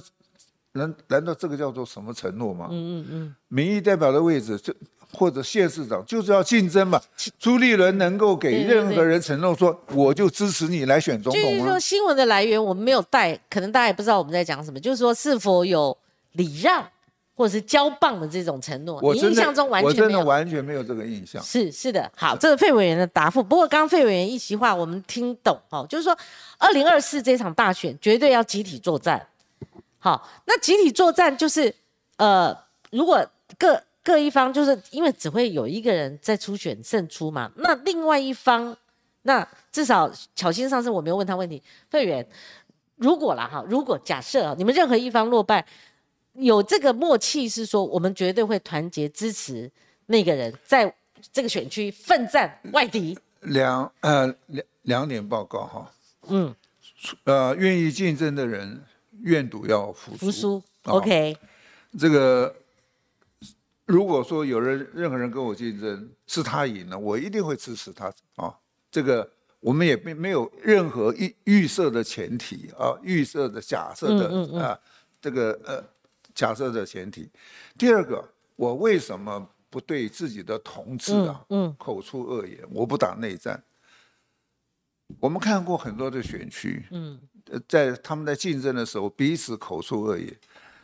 [0.73, 2.67] 难难道这个叫做什么承诺吗？
[2.69, 4.71] 嗯嗯嗯，民意代表的位置就。
[5.11, 7.01] 或者县市长就是要竞争嘛？
[7.39, 11.49] 朱立伦能够给任何人承诺说，我就支持你来选总统吗？
[11.49, 14.79] 就是说新闻的来源我们没有带，可能大家也不知道我们在讲什么。
[14.79, 15.97] 就是说是否有
[16.33, 16.87] 礼让
[17.33, 18.99] 或者是交棒的这种承诺？
[19.01, 21.41] 我印象中完全没有，完全没有这个印象。
[21.41, 23.41] 是是的，好，这是费委员的答复。
[23.41, 26.15] 不过刚刚费委员一席话我们听懂哦，就是说
[26.59, 29.25] 二零二四这场大选绝对要集体作战。
[29.97, 31.73] 好，那集体作战就是
[32.17, 32.55] 呃，
[32.91, 33.25] 如果
[33.57, 33.81] 各。
[34.09, 38.75] 各一方就是因为只会有一个人在初选胜出嘛，那另外一方，
[39.21, 42.27] 那至少巧心上次我没有问他问题，费员，
[42.95, 45.63] 如果啦哈，如果假设你们任何一方落败，
[46.33, 49.69] 有这个默契是说我们绝对会团结支持
[50.07, 50.91] 那个人在
[51.31, 53.15] 这个选区奋战外敌。
[53.41, 55.91] 两呃两两点报告哈，
[56.29, 56.55] 嗯，
[57.25, 58.83] 呃愿意竞争的人
[59.21, 61.37] 愿赌要服输服输，OK，
[61.99, 62.51] 这个。
[63.89, 68.55] 如果说有人任何人跟我竞争，是他赢了，我一定会支持他啊。
[68.91, 69.27] 这个
[69.59, 74.79] 我们也并没有任何预预设的前提啊，预设的假设的啊，
[75.19, 75.83] 这个呃
[76.35, 77.27] 假设的前提。
[77.79, 78.23] 第二个，
[78.55, 82.59] 我为什么不对自己的同志啊嗯口出恶言？
[82.69, 83.63] 我不打内战。
[85.19, 87.19] 我们看过很多的选区，嗯，
[87.67, 90.37] 在他们在竞争的时候彼此口出恶言，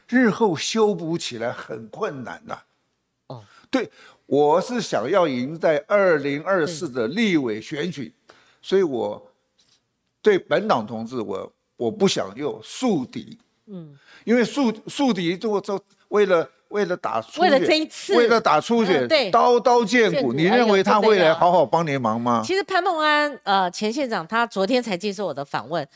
[0.10, 2.65] 日后修补起来很困难的。
[3.70, 3.90] 对，
[4.26, 8.14] 我是想要赢在二零二四的立委选举，
[8.62, 9.32] 所以我
[10.22, 13.38] 对本党同志，我我不想用树敌，
[13.68, 22.42] 嗯，因为树树敌就就为了为了打为了这一次，为了打出血，对，刀刀见骨，你认为他会来好好帮你忙吗？
[22.46, 25.88] 其实潘孟安，呃，前县长，他昨天才接受我的访问，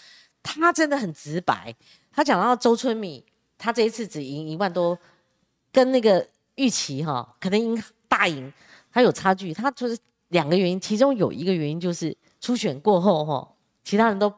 [0.43, 1.75] 他真的很直白，
[2.11, 3.25] 他讲到周春米，
[3.57, 4.97] 他这一次只赢一万多，
[5.71, 6.27] 跟那个。
[6.59, 8.51] 预期哈，可能赢大赢，
[8.91, 9.53] 他有差距。
[9.53, 9.97] 他就是
[10.27, 13.47] 两个原因，其中有一个原因就是初选过后哈，
[13.83, 14.31] 其他人都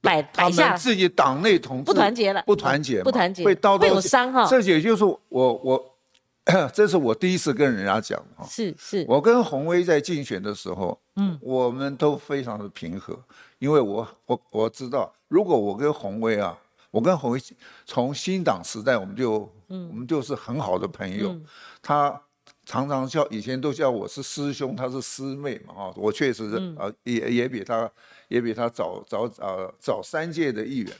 [0.00, 4.44] 摆摆下自己党内同志不团结了，不团结，不团结会刀会有伤哈。
[4.46, 5.96] 这也就是我我，
[6.74, 8.44] 这是我第一次跟人家讲哈。
[8.48, 13.16] 是是，我跟洪威在竞选的时候，嗯，我们都非常的平和，
[13.60, 16.58] 因为我我我知道，如果我跟洪威啊。
[16.92, 17.40] 我跟洪威
[17.86, 21.34] 从新党时代，我们就，我们就是很好的朋友。
[21.80, 22.20] 他
[22.66, 27.90] 常常叫以前都叫我是师兄，他是师妹嘛，哈，我确实是啊，也也比他，
[28.28, 30.92] 也比他早早早早三届的议员。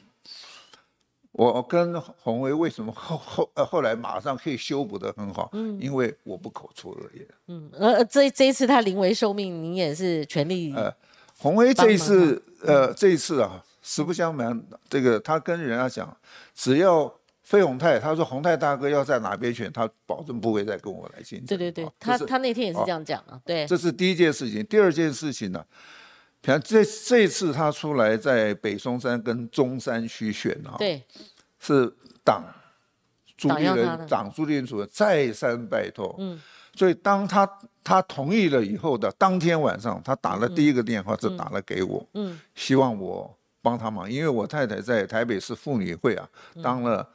[1.33, 5.49] 我跟洪威为什么后后呃后来马上可以修补的很好？
[5.53, 7.27] 嗯，因为我不口出恶言。
[7.47, 10.75] 嗯，呃，这这一次他临危受命，您也是全力。
[10.75, 10.93] 呃，
[11.39, 13.65] 洪威这一次，呃，这一次啊。
[13.83, 16.15] 实不相瞒，这个他跟人家讲，
[16.55, 17.11] 只要
[17.51, 21.59] 费永泰，他说洪泰大哥要在哪边选，他保证不会再跟我来竞争。
[21.59, 23.41] 对对对，他他那天也是这样讲啊。
[23.45, 24.65] 对，这是第一件事情。
[24.67, 25.61] 第二件事情呢，
[26.45, 31.03] 像这这次他出来在北松山跟中山区选啊，对，
[31.59, 31.93] 是
[32.23, 32.45] 党
[33.37, 36.41] 朱立人党朱立伦主任再三拜托，嗯，
[36.77, 37.45] 所以当他
[37.83, 43.37] 他同意了以后的当天晚上，他打了第一个电话，是打了给我，嗯，希望我。
[43.63, 46.27] 帮他忙，因为我太太在台北市妇女会啊，
[46.63, 47.07] 当了，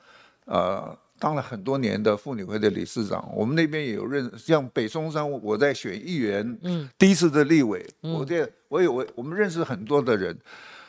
[0.45, 3.29] 呃，当了很多年的妇女会的理事长。
[3.35, 10.37] 我们那边也有认，像北松山，我在选议员，嗯，第一次的立委，我这我有我我们认识很多的人，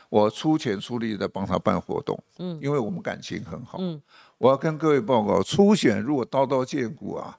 [0.08, 3.78] 我出钱出力的帮他办活动，嗯，因为我们感情很好。
[3.80, 4.00] 嗯，
[4.38, 7.38] 我要跟各位报告，初选如果刀刀见骨啊，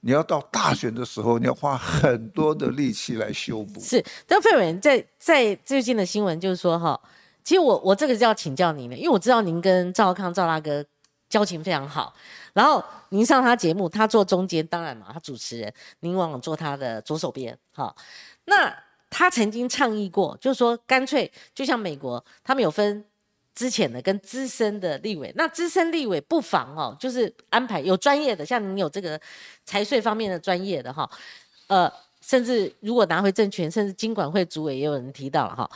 [0.00, 3.80] 你要到大选的时候，你要花很多的力气来修补。
[3.80, 7.00] 是，但费委员在在最近的新闻就是说哈。
[7.42, 10.84] 其实我我这个是要请教您的，因为我知道您跟赵康赵大哥
[11.30, 12.12] 交情非常好，
[12.52, 17.94] 然后您上他节目，他坐中间，当然嘛，他主持人，您往往坐他的左手边，哈，
[18.46, 18.76] 那
[19.08, 23.04] 他曾经倡议过，就是说干脆就像美国，他们有分
[23.54, 29.18] 之前的跟资深的立委，那资深立委不妨哦，就是安排有专业的，像你有这个
[29.64, 31.08] 财税方面的专业的哈，
[31.68, 31.88] 呃，
[32.20, 35.70] 甚至如果拿回政权，甚至经管会主委也有人提到了哈。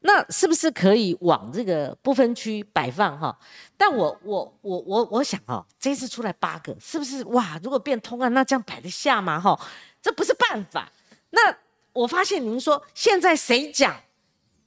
[0.00, 3.36] 那是不是可以往这个不分区摆放哈？
[3.76, 7.58] 但我我我我我想哦，这次出来八个，是不是哇？
[7.62, 9.40] 如果变通案，那这样摆得下吗？
[9.40, 9.58] 哈，
[10.00, 10.90] 这不是办法。
[11.30, 11.54] 那
[11.92, 13.96] 我发现您说现在谁讲，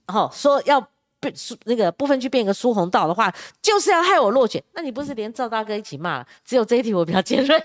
[0.08, 0.82] 哦，说要
[1.22, 4.62] 变那个不分区变一个疏洪道的话，就是要害我落选。
[4.74, 6.28] 那你不是连赵大哥一起骂了？
[6.44, 7.58] 只有这一题我比较尖锐。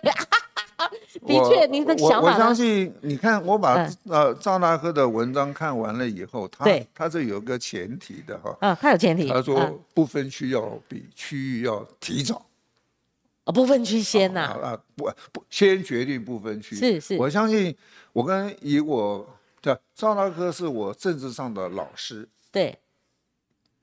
[1.27, 2.33] 的确，您的想法。
[2.33, 8.57] 我相信，你看，我把呃赵大哥的文章看完了以后，他他这有个前提的哈。
[8.61, 9.27] 嗯，他有前提。
[9.29, 12.45] 他说不分区要比区域要提早。
[13.45, 14.41] 哦，不分区先呐。
[14.43, 16.77] 啊不不，先决定不分区。
[16.77, 17.17] 是是。
[17.17, 17.75] 我相信，
[18.13, 19.27] 我跟以我
[19.63, 22.29] 的赵大哥是我政治上的老师。
[22.53, 22.79] 对。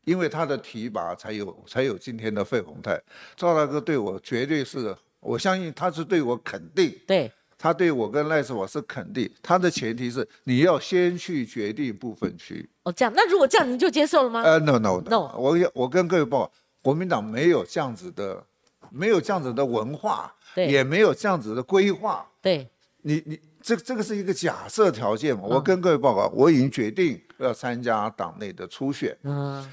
[0.06, 3.02] 因为他的提拔，才有才有今天的费鸿泰。
[3.36, 4.96] 赵大哥对我绝对是。
[5.24, 9.30] 我相信他是对我肯定，对，他对我跟赖斯我是肯定。
[9.41, 12.69] 他的前提是你要先去决定部分区。
[12.84, 14.41] 哦，这样，那如果这样，您就接受了吗？
[14.41, 16.51] 呃，no no no，我我跟各位报，
[16.82, 18.43] 国民党没有这样子的，
[18.89, 22.28] 没有这样子的文化，也没有这样子的规划。
[22.41, 22.69] 对，
[23.03, 25.43] 你你这这个是一个假设条件嘛？
[25.43, 29.17] 我跟各位报告，我已经决定要参加党内的初选。
[29.24, 29.65] 嗯，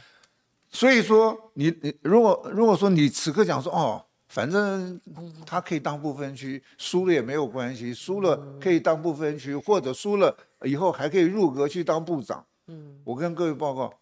[0.71, 4.05] 所以说你你如果如果说你此刻讲说哦。
[4.31, 4.99] 反正
[5.45, 12.47] 他可以当不分区，输了也没有关系，输了可以当不分区，或者输了以后还可以入阁去当部长。
[12.69, 13.93] 嗯，我跟各位报告，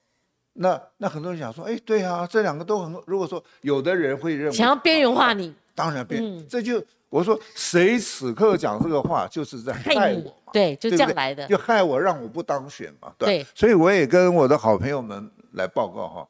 [0.53, 2.95] 那那很多人想说，哎，对啊，这两个都很。
[3.07, 13.47] 如果说有的人会认为想要边缘化你，当然边，这就我说谁此刻讲这个话就是在害我嘛，对，就这样来的，就害我让我不当选嘛，对。
[13.55, 16.29] 所以我也跟我的好朋友们来报告哈。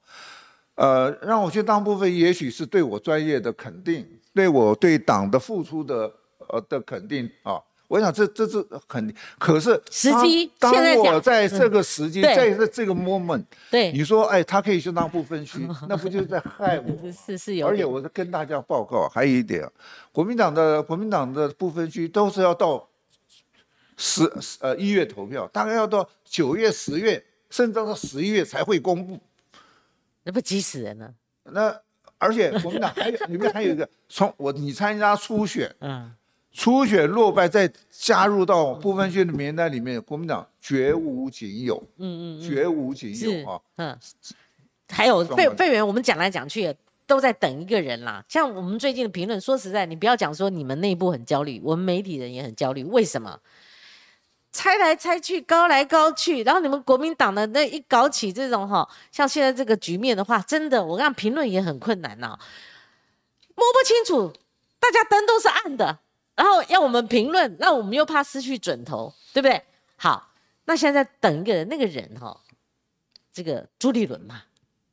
[0.79, 6.09] 呃，让我去当部分，也许是对我专业的肯定，对我对党的付出的
[6.49, 7.61] 呃的肯定啊。
[7.89, 9.17] 我想这这是肯定。
[9.41, 16.87] 可是时机，当我在这个时机，在这这个 moment，对你说，哎，他可以去当部分区，那不就是在害我？
[17.11, 17.67] 是是有。
[17.67, 19.69] 而且我是跟大家报告，还有一点，
[20.13, 22.89] 国民党的国民党的部分区都是要到
[23.97, 29.19] 十呃一月投票，大概要到九月、十月，甚至到十一月才会公布。
[30.29, 31.11] 那不急死人了。
[31.45, 31.75] 那
[32.19, 36.13] 而且国民党还有里面还有一个，从我你参加初选，嗯，
[36.53, 43.99] 初选落败再加入到部分区的名单里面，国民党绝无仅有，嗯嗯，绝无仅有啊，嗯，
[44.91, 46.77] 还有费费员，我们讲来讲去
[47.07, 48.23] 都在等一个人啦。
[48.29, 53.41] 像我们最近的评论，说实在，你不要讲说你们内部很焦虑，我们媒体人也很焦虑，为什么？
[54.59, 62.37] 猜来猜去，高来高去，然后你们国民党的那一搞起这种哈，像现在这个局面的话，真的，我看评论也很困难呐，
[63.55, 64.33] 摸不清楚，
[64.81, 66.01] 大家灯都是暗的，
[66.35, 69.63] 然后要我们评论，那我们又怕失去准头，对不对？
[69.95, 70.33] 好，
[70.65, 72.37] 那现在等一个人，那个人哈，
[73.33, 74.43] 这个朱立伦嘛，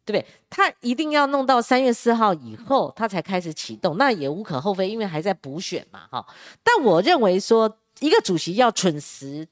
[0.06, 0.28] 对不对？
[0.48, 6.24] 他一定要弄到三月四号以后，他才开始启动，那也无可厚非，因为还在补选嘛，哈。
[6.64, 7.80] 但我认为说。
[8.02, 9.48] 一个主席要准时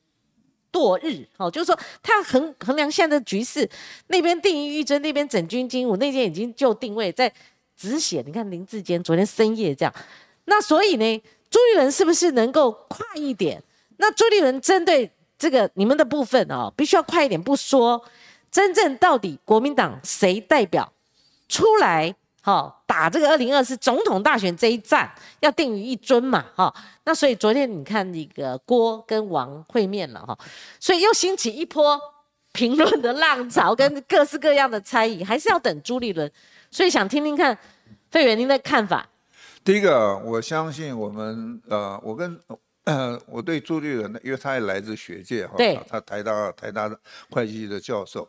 [0.73, 3.69] 度日，哦，就是说他衡衡量现在的局势，
[4.07, 7.31] 那边定于玉尊，那边整军精武，那边已经就定位在
[7.77, 8.23] 止血。
[8.25, 9.93] 你看林志坚昨天深夜这样，
[10.45, 13.61] 那所以呢，朱立伦是不是能够快一点？
[13.97, 18.03] 那朱立伦针对这个你们的部分哦，必须要快一点，不说
[18.51, 20.91] 真正到底国民党谁代表
[21.47, 22.15] 出来？
[22.45, 26.75] 好，打这个二零二四总统大选这一战要定于一尊嘛，哈，
[27.05, 30.37] 那所以昨天你看那个郭跟王会面了哈，
[30.77, 31.97] 所以又兴起一波
[32.51, 36.29] 评论的浪潮跟各式各样的猜疑，还是要等朱立伦，
[36.69, 37.57] 所以想听听看
[38.11, 39.07] 费远您的看法。
[39.63, 42.37] 第一个，我相信我们呃，我跟
[42.83, 48.27] 呃，我对朱立伦，因为他也来自学界哈，对，他台大台大的会计系的教授。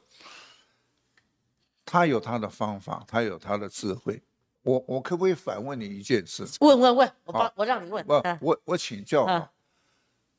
[1.95, 4.21] 他有他的方法，他有他的智慧。
[4.65, 6.45] 我我可不可以反问你一件事？
[6.59, 8.05] 问问问，我帮我让你问。
[8.05, 9.49] 不，我我请教啊。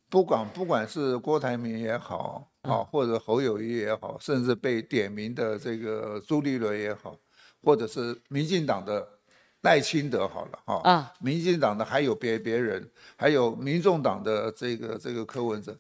[0.10, 7.18] 不管不管是郭台铭也好，啊，或者侯友谊也好，甚至被点名的这个朱立伦也好，
[7.64, 9.08] 或者是民进党的
[9.62, 12.86] 赖清德好了，哈啊，民进党的还有别别人，
[13.16, 15.74] 还有民众党的这个这个柯文哲，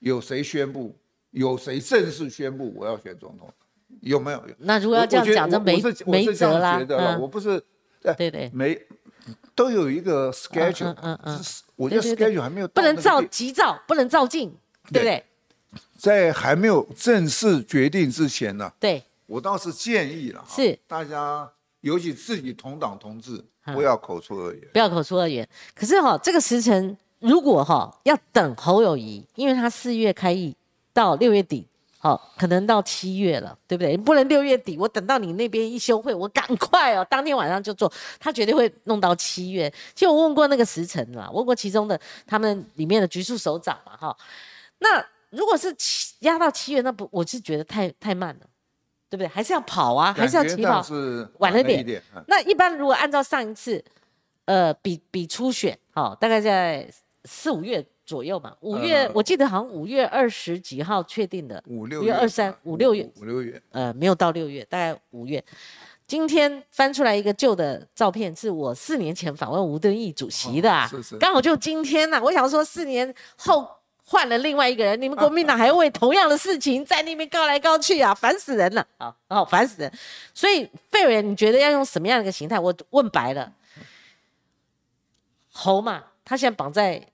[0.00, 0.94] 有谁宣布？
[1.30, 3.50] 有谁正式宣布我要选总统？
[4.00, 4.42] 有没有？
[4.58, 6.80] 那如果要这样讲，就没没辙啦。
[7.20, 7.62] 我不是，
[8.16, 8.80] 对对，没
[9.54, 11.40] 都有一个 schedule，嗯嗯，
[11.74, 14.54] 我觉得 schedule 还没有，不能照急照，不能照进，
[14.92, 15.24] 对不对？
[15.98, 25.48] 在还没有正式决定之前呢，对，我倒是建议了，是大家，尤其自己同党同志，不要口出恶言，不要口出恶言。
[25.74, 30.54] 可是哈，这个时辰如果哈要等侯友谊，因为他四月开议
[30.92, 31.66] 到六月底。
[32.06, 33.96] 哦，可能到七月了，对不对？
[33.96, 37.92] 不能六月底，我等到你那边一休会，我赶快哦， 当天晚上就做。
[38.20, 39.68] 他绝对会弄到七月。
[39.92, 44.16] 其实我问过那个时辰啦，问过其中的他们里面的局处首长嘛，哈。
[44.78, 48.46] 那如果是七压到七月，那不，我是觉得太太慢了，
[49.10, 49.26] 对不对？
[49.26, 52.00] 还是要跑啊，还是要起跑，是晚了点。
[52.28, 53.84] 那一般如果按照上一次，
[54.44, 56.88] 呃，比比初选，哦，大概在
[57.24, 57.84] 四五月。
[58.06, 65.44] 左右嘛，五月我记得好像五月二十几号确定的，五六月二三五六月五六月，呃，没有到六月，大概五月。
[66.06, 70.88] 今天翻出来一个旧的照片，是我四年前访问吴敦义主席的，
[71.18, 72.20] 刚好就今天呐。
[72.22, 73.68] 我想说，四年后
[74.04, 79.12] 换了另外一个人，你们国民党 还为同样的事情在那边告来告去啊，烦死人了啊！
[79.26, 79.92] 哦，烦死人。
[80.32, 82.56] 所以费委员，你觉得要用什么样的一个形态？
[82.56, 83.52] 我问白了，
[85.50, 87.04] 猴嘛，他现在绑在。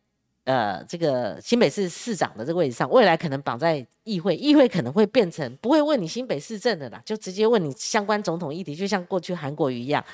[0.44, 10.04] 呃，这个新北市市长的这个位置上，未来可能绑在议会，议会可能会变成不会问你新北市政的啦，就直接问你相关总统议题，就像过去韩国瑜一样。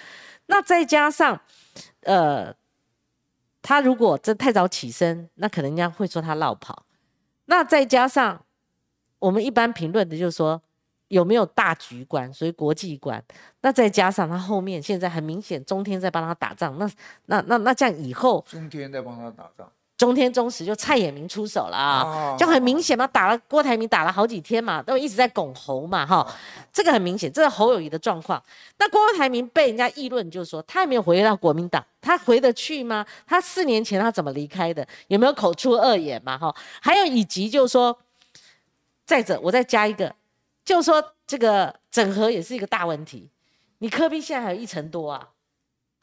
[0.47, 1.41] 那再加上，
[2.03, 2.55] 呃，
[3.63, 6.85] 他如果真太早起身，那可能人家会说他落跑。
[7.47, 8.45] 那再加上
[9.19, 10.61] 我们一般评论的，就是说
[11.09, 13.25] 有没有大局观，所以国际观。
[13.63, 16.91] 那再加上他后面现在很明显，中天在帮他打仗，那
[17.25, 19.73] 那那那这样以后，中天在帮他打仗。
[19.99, 26.25] 中天中时就蔡衍明出手了啊，就很明显嘛，打了郭台铭打了好几天嘛，都一直在拱侯嘛，哈，
[26.73, 28.41] 这个很明显，这是侯友谊的状况。
[28.79, 33.05] 那郭台铭被人家议论，就是说他也没有回到国民党，他回得去吗？
[33.27, 34.87] 他四年前他怎么离开的？
[35.09, 36.39] 有没有口出恶言嘛？
[36.39, 37.99] 哈，还有以及就是说，
[39.05, 40.15] 再者我再加一个，
[40.65, 43.29] 就是说这个整合也是一个大问题。
[43.79, 45.29] 你科比现在还有一成多啊，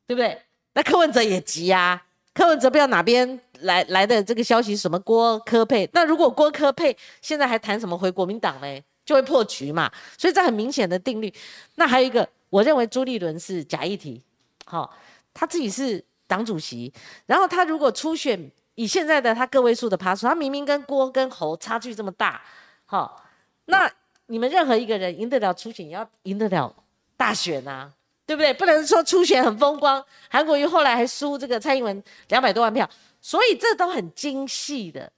[0.05, 0.41] 对不对？
[0.73, 2.03] 那柯文哲也急啊。
[2.33, 5.89] 柯文哲不知道哪边来来的这个消息，什么郭科佩？
[5.93, 9.91] 那如果郭科佩现在还谈什么回国民党嘞，就会破局嘛。
[10.17, 11.33] 所以这很明显的定律。
[11.75, 14.21] 那还有一个，我认为朱立伦是假议题，
[14.65, 14.93] 好，
[15.33, 16.93] 他自己是党主席，
[17.25, 22.41] 然后他如果初选以现在的他个位数的趴数，他明明跟郭跟侯差距这么大，
[22.85, 23.23] 好，
[23.65, 23.91] 那
[24.27, 26.75] 你们任何一个人赢得了初选，也要赢得了
[27.17, 27.91] 大选啊。
[28.27, 28.51] 对不对？
[28.51, 32.89] 不能说初选很风光，韩国瑜后来还输这个蔡英文两百多万票，
[33.25, 35.11] 所以这都很精细的。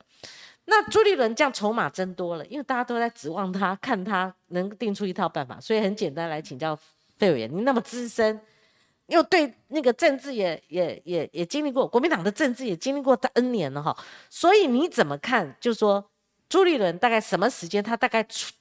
[0.64, 6.74] 那朱立伦这样筹码增多了，因为大家都在指望他，看他能定出一套办法，所以很简单来请教
[7.18, 8.40] 费委员，你那么资深，
[9.08, 13.98] 又对那个政治也也也也经历过，国民党的政治也经历过 N 年了哈，
[14.30, 15.54] 所以你怎么看？
[15.60, 16.10] 就说
[16.48, 18.54] 朱立伦大概什么时间，他大概出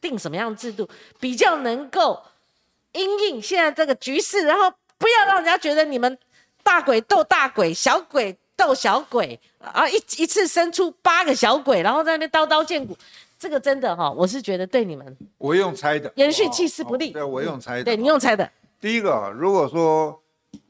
[0.00, 0.88] 定什么样制度
[1.20, 2.20] 比较能够？
[2.90, 4.68] 因应现在这个局势，然后
[4.98, 6.18] 不要让人家觉得你们
[6.64, 9.88] 大鬼斗大鬼，小鬼斗小鬼啊！
[9.88, 12.94] 一一次生出八个小鬼，然后在那边刀刀见骨，
[13.38, 17.10] 这个真的哈，我是觉得对你们，我用猜的，延续气势不利。
[17.10, 17.84] 对，我用猜的。
[17.84, 18.50] 对你用猜的。
[18.78, 20.22] 第一个，如果说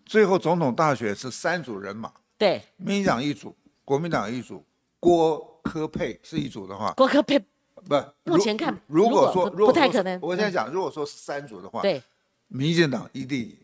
[0.06, 3.52] 最后总统大选是三组人马，对，民进党一组，
[3.84, 4.64] 国民党一组，
[5.00, 7.44] 郭科佩是一组的话，郭科佩。
[7.88, 12.00] 不，目前看，如果说不太可能，我现在讲，如果说是三组的话，对，
[12.46, 13.56] 民进党一定赢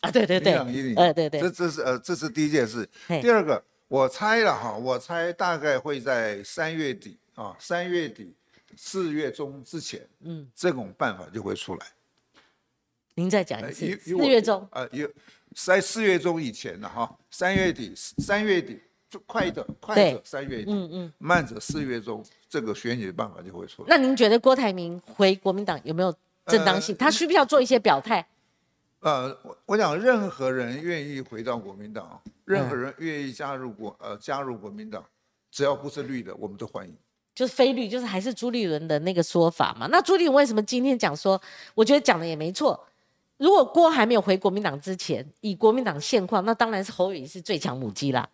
[0.00, 2.88] 啊，对对对，民进党一定赢，呃对对，这这是呃这是第一件事。
[3.20, 8.34] 第二个，我猜了哈，我猜大概会在三月底啊，三月底
[8.76, 11.86] 四月中之前，嗯，这种办法就会出来。
[13.14, 15.08] 您再讲一次，四月中，啊，有
[15.54, 18.80] 在四月中以前的哈，三月底，三月底。
[19.10, 23.88] 就快的，快者三月底，嗯嗯，慢者四月中，这个选举的办法就会出来。
[23.88, 26.94] 那您觉得郭台铭回国民党有没有正当性？
[26.94, 28.22] 他需不需要做一些表态？
[29.00, 35.04] 呃，我我讲，任何人愿意回到国民党，任何人愿意加入国呃加入国民党，
[35.50, 36.94] 只要不是绿的，我们都欢迎。
[37.34, 39.86] 就是非绿，就是还是朱立伦的那个说法嘛。
[39.86, 41.40] 那朱立伦为什么今天讲说？
[41.76, 42.84] 我觉得讲的也没错。
[43.36, 48.28] 如果郭还没有回国民党之前，以国民党现况，那当然是侯友宜是最强母鸡啦。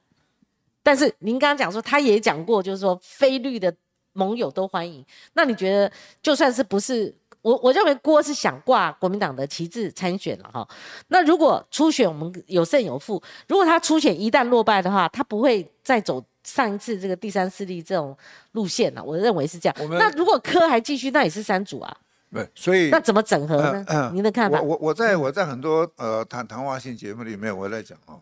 [0.83, 3.75] 但是您刚刚讲说，他也讲过，就是说非绿的
[4.15, 5.05] 盟友都欢迎。
[5.35, 5.93] 那你觉得，
[6.23, 7.15] 就算是不是
[7.45, 10.67] 我，我认为郭是想挂国民党的旗帜参选了哈。
[11.09, 18.17] 那如果初选我们有胜有负，如果他初选一旦落败的话，他不会再走上一次这个第三势力这种
[18.53, 19.05] 路线了。
[19.05, 19.77] 我认为是这样。
[19.91, 21.95] 那如果柯还继续，那也是三组啊。
[22.33, 24.11] 对，所以那怎么整合呢？
[24.15, 24.61] 您的看法？
[24.63, 28.21] 我我我在我在很多呃谈谈话性节目里面，我在讲哦。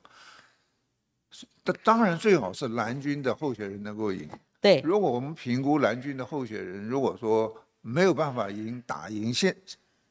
[1.65, 4.29] 当当然最好是蓝军的候选人能够赢，
[4.61, 9.55] 对，如果我们评估蓝军的候选人，如果说没有办法赢打赢现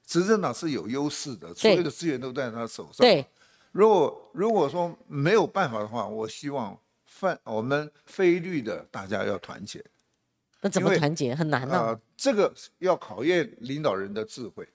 [0.05, 2.97] 执政党是有优势的，所有的资源都在他手上。
[2.97, 3.25] 对，
[3.71, 9.83] 如果如果说没有办法的话，我希望泛我们非绿的大家要团结。
[10.59, 11.33] 那怎么团结？
[11.33, 11.97] 很难啊。
[12.17, 14.67] 这个要考验领导人的智慧。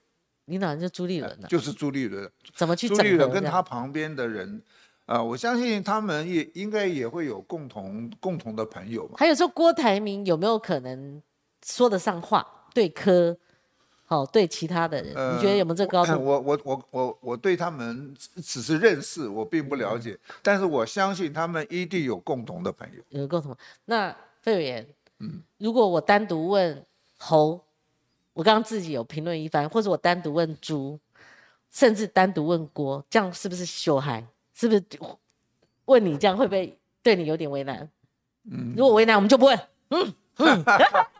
[0.45, 1.47] 领导人就朱立伦了。
[1.47, 2.29] 就是朱立伦。
[2.55, 2.89] 怎么去？
[2.89, 4.61] 朱立伦跟他旁边的人，
[5.05, 9.15] 啊，我相信他们也应该也会有共同共同的朋友嘛。
[9.17, 11.21] 还有说郭台铭有没有可能
[11.63, 12.56] 说得上话？
[12.77, 13.35] 对科？
[14.05, 16.13] 好，对其他的人，你觉得有没有这高度？
[16.13, 23.01] 我我我我我对他们只是认识，我并不了解，但是我相信他们一定有共同的朋友。
[23.09, 23.57] 有共同。
[23.85, 26.85] 那费委员，嗯，如果我单独问
[27.17, 27.59] 猴，
[28.33, 30.99] 我刚刚自己有评论一番，或者我单独问猪，
[31.71, 34.23] 甚至单独问郭，这样是不是羞害？
[34.53, 34.83] 是不是
[35.85, 37.89] 问你这样会不会对你有点为难？
[38.51, 39.59] 嗯，如果为难，我们就不问。
[39.89, 40.63] 嗯嗯。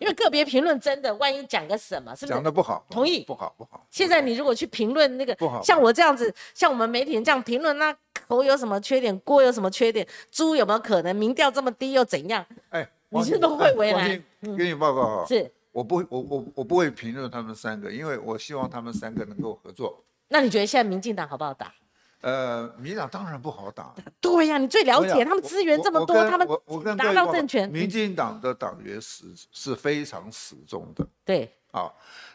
[0.00, 2.84] 因为个别评论真的，万一讲个什么，是不是讲的不好？
[2.90, 3.24] 同意？
[3.24, 3.86] 不好，不好。
[3.90, 5.62] 现在你如果去评论那个，不好。
[5.62, 7.94] 像我这样子，像我们媒体人这样评论，那
[8.26, 11.14] 口有什么缺点，锅有什么缺点，猪有没有可能？
[11.14, 12.44] 民调这么低又怎样？
[12.70, 14.56] 哎， 你是不会为难？
[14.56, 20.04] 给你报告哈，是，我不会，我我我不会评论他们三个，因为我希望他们三个能够合作。
[20.28, 21.72] 那你觉得现在民进党好不好打？
[22.20, 23.94] 呃，民党当然不好打。
[24.20, 26.48] 对呀，你最了解，他们资源这么多，他们
[26.96, 27.68] 拿到政权。
[27.70, 31.06] 民进党的党员是是非常始终的。
[31.24, 31.54] 对。
[31.70, 31.92] 啊，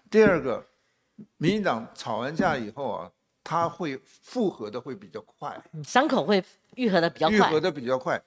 [0.09, 0.65] 第二个，
[1.35, 3.11] 民进党吵完架以后啊，
[3.43, 6.41] 他会复合的会比较快，伤口会
[6.75, 7.37] 愈合的比较快。
[7.37, 8.21] 愈合的比较快，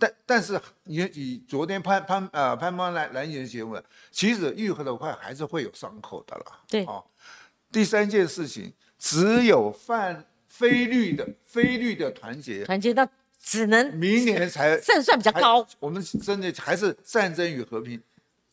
[0.00, 3.80] 但但是你以昨天潘潘呃潘潘来来演节目，
[4.10, 6.60] 其实愈合的快还是会有伤口的啦。
[6.66, 6.84] 对。
[6.86, 7.04] 啊，
[7.70, 10.24] 第三件事情，只有犯。
[10.58, 13.06] 非绿的非绿的团结，团结到
[13.40, 15.64] 只能明年才 胜算比较高。
[15.78, 18.02] 我们真的还是战争与和平，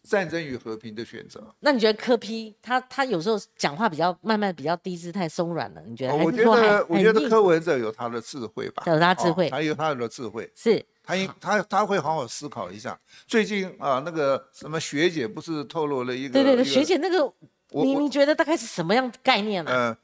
[0.03, 1.43] 战争与和平的选择。
[1.61, 5.81] 那你觉得柯批他他有时候讲话比较慢慢，比较低姿态松软了？
[5.87, 6.15] 你觉得？
[6.15, 12.95] 我觉得我觉得柯文哲有他的智慧吧，有他智慧，他有他的智慧，是他应他他会好好思考一下。
[13.25, 16.33] 最近啊，那个什么学姐不是透露了一个？
[16.33, 17.33] 对对对，学姐那个，
[17.71, 19.97] 你你觉得大概是什么样的概念呢？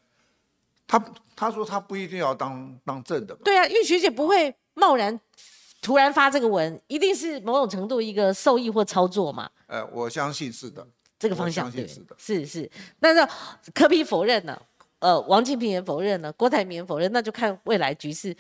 [0.92, 1.02] 他
[1.38, 5.18] 他说他不一定要当当正的，对啊，因为学姐不会贸然
[5.82, 9.50] 突然发这个文，一定是某种程度一个受益或操作嘛。
[9.68, 10.86] 呃，我相信是的，
[11.18, 12.70] 这个方向对，是的，是是。
[13.00, 13.26] 那那
[13.74, 14.62] 柯批否认了，
[15.00, 18.36] 呃，王金平也否认了，郭台铭也否认，那就看未来局势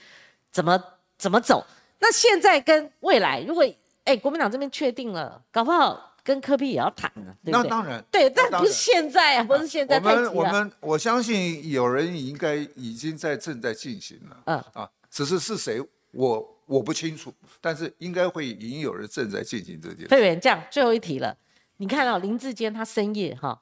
[0.51, 0.77] 怎么
[1.17, 1.65] 怎么走。
[1.99, 3.65] 那现在跟未来，如果
[4.03, 6.10] 哎国民党这边确定了，搞不好。
[6.23, 7.63] 跟科比也要谈呢，对不对？
[7.63, 9.97] 那当然，对，但不是现在啊，不是现在。
[9.97, 20.07] 我们我们我相信有人应该已经在正在进行了，嗯啊，只是是谁，我我不清楚，但是应该会已经有人正在进行这件事。
[20.07, 21.35] 费员，这样最后一题了，
[21.77, 23.61] 你看到林志坚他深夜哈，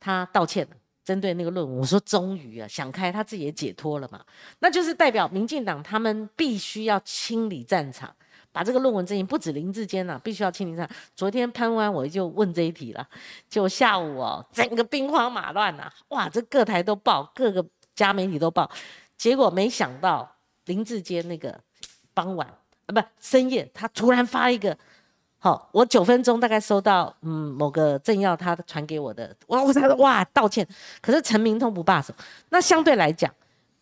[0.00, 4.24] 他道歉了，针对那个论文，我说终于啊想开，他自己也解脱了嘛，
[4.58, 8.14] 那就是代表民进党他们必须要清理战场。
[8.52, 10.88] 把这个论文证明不止林志坚呐，必须要清理上。
[11.14, 13.08] 昨天潘湾我就问这一题了，
[13.48, 18.68] 就下午哦，整个兵荒马乱呐，哇，这各台都报，各个家媒体都报，
[19.16, 20.28] 结果没想到
[20.64, 21.58] 林志坚那个
[22.12, 22.46] 傍晚
[22.86, 24.76] 啊，不深夜，他突然发一个，
[25.38, 30.66] 好，我九分钟大概收到，嗯，某个政要他传给我的，哇，我才哇道歉，
[31.00, 32.12] 可是陈明通不罢手，
[32.48, 33.32] 那相对来讲，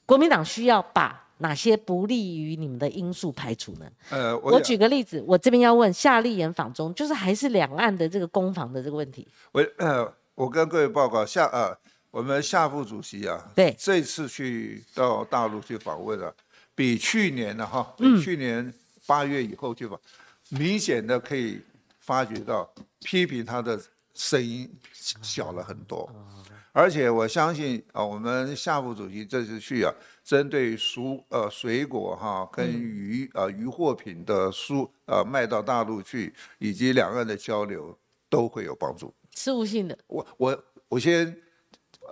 [0.05, 1.25] 国民党需要把。
[1.39, 3.91] 哪些不利于你们的因素排除呢？
[4.11, 9.27] 呃，我举个例子，我这边要问夏立言访中，就是还是两岸的这个攻防的这个问题。
[9.53, 11.77] 我呃，我跟各位报告，夏呃，
[12.11, 16.35] 我们夏副主席啊，对，这次去到大陆去访问了，
[16.75, 18.73] 比去年的哈，比去年
[19.07, 19.99] 八月以后去访，
[20.51, 21.61] 明显的可以
[22.01, 22.69] 发觉到
[23.05, 23.81] 批评他的
[24.15, 24.69] 声音
[25.23, 26.11] 小了很多。
[26.73, 29.93] 而且我相信啊，我们夏副主席这次去啊，
[30.29, 37.99] 针对蔬呃水果哈跟鱼呃渔货品的蔬呃卖到大陆去，以及两岸的交流
[38.29, 39.15] 都会有帮助。
[39.35, 41.35] 事务性的，我我我先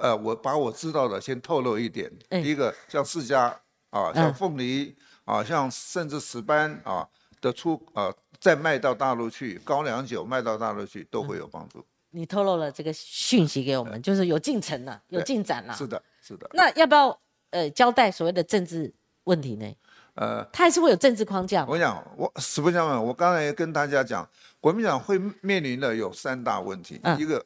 [0.01, 2.11] 呃我把我知道的先透露一点。
[2.31, 3.55] 第一个像释迦
[3.91, 4.97] 啊，像凤梨
[5.27, 7.07] 啊，像甚至石斑啊
[7.43, 8.11] 的出啊
[8.41, 11.85] 再卖到大陆去，高粱酒卖到大陆去都会有帮助。
[12.12, 15.75] 你透露了这个讯息给我们，就是有进程了，有进展了。
[15.75, 16.49] 是的，是的。
[16.55, 18.92] 那要不要呃交代所谓的政治
[19.24, 19.76] 问题呢？
[20.14, 21.66] 呃，他还是会有政治框架。
[21.66, 24.26] 我讲，我实不相瞒，我刚才也跟大家讲，
[24.61, 27.44] 国民党会面临的有三大问题，一个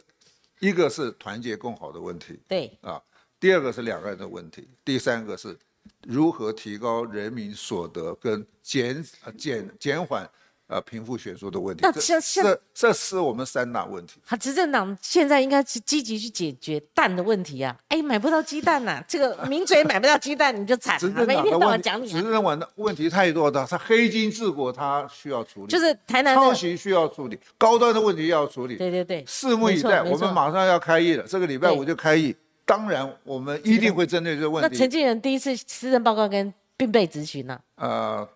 [0.60, 3.02] 一个是团结共好的问题，对啊，
[3.40, 5.58] 第二个是两岸的问题，第三个是
[6.06, 9.04] 如何提高人民所得跟减
[9.36, 10.30] 减减缓
[10.70, 11.80] 呃贫富悬殊的问题。
[11.82, 14.20] 那这这这是我们三大问题。
[14.24, 17.76] 他执政党现在应该是积极去解决蛋的问题啊！
[17.88, 22.22] 哎，买不到鸡蛋呐、这个名嘴买不到鸡蛋，你就惨了，每天到晚讲你啊。
[22.22, 28.76] 政党的问题太多的，他黑金治国他需要处理，就是台南的，抄袭需要处理，高端的问题要处理。
[28.76, 32.34] 对对对，拭目以待，我们马上要开议了，这个礼拜五就开议。
[32.64, 34.68] 当然，我们一定会针对这个问题。
[34.70, 38.28] 那陈建仁第一次施政报告跟并被咨询了，呃，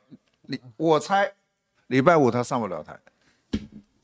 [0.42, 1.32] 你我猜
[1.94, 2.98] 礼拜五他上不了台。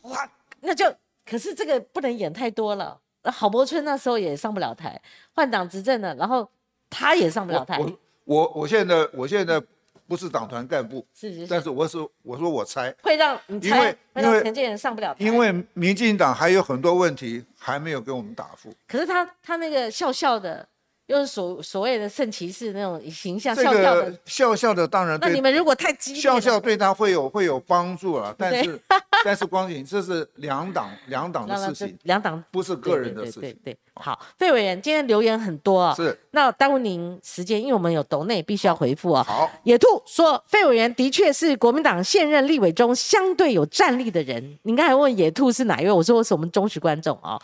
[0.03, 0.31] 哇，
[0.61, 0.87] 那就
[1.27, 2.97] 可是这个不能演太多了。
[3.25, 6.49] 那郝柏村那时候也上不了台，换党执政了，然后
[6.89, 9.61] 他也上不了台，我我我现在我现在
[10.07, 18.73] 不是党团干部，是是是，但是我是我说我猜，会让你因猜为因为陈建仁上不了台，因为民进党还有很多问题还没有给我们答复。
[18.87, 20.69] 可是他他那个笑笑的，
[21.11, 24.19] 又是所所谓的圣骑士那种形象，这笑笑的个。
[24.25, 28.81] 笑笑的当然那你对们如果太激烈，笑笑对他会有会有帮助了，但对是
[29.25, 33.41] 但是光景这是两党两党的事情，两党不是个人的事情。
[33.41, 39.23] 对对对对对好，费委员今天留言很多啊、是那耽误您时间，因为我们有抖内必须要回复啊。
[39.25, 44.59] 好，野兔说，费委员的确是国民党现任立委中相对有战力的人。
[44.63, 47.39] 你刚才问野兔是哪一位，我说是我们忠实观众啊、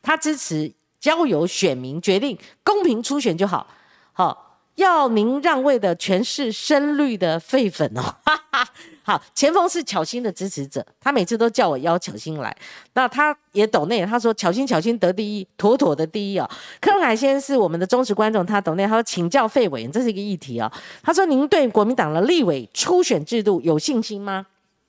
[0.00, 3.66] 他支持交由选民决定，公平初选就好。
[4.12, 8.02] 好，要您让位的全是深绿的废粉哦。
[8.24, 8.68] 哈哈。
[9.04, 12.54] 好，前锋是巧心的支持者，他每次都叫我邀巧心来。
[12.92, 16.46] 那他也懂内，他说巧心巧心得第一，妥妥的第一哦。
[16.78, 20.70] 柯文凯先生是我们的忠实观众，他懂内他说请教费委员，这是一个议题哦。
[21.02, 24.44] 他说您对国民党的立委初选制度有信心吗？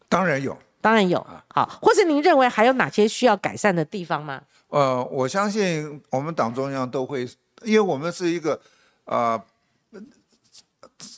[0.09, 0.57] 当然有。
[0.81, 1.25] 当然有。
[1.47, 4.41] 好，或是您认为还有哪些需要改善的地方吗？
[4.69, 7.27] 呃，我相信我们党中央都会，
[7.63, 8.59] 因为我们是一个
[9.05, 9.41] 呃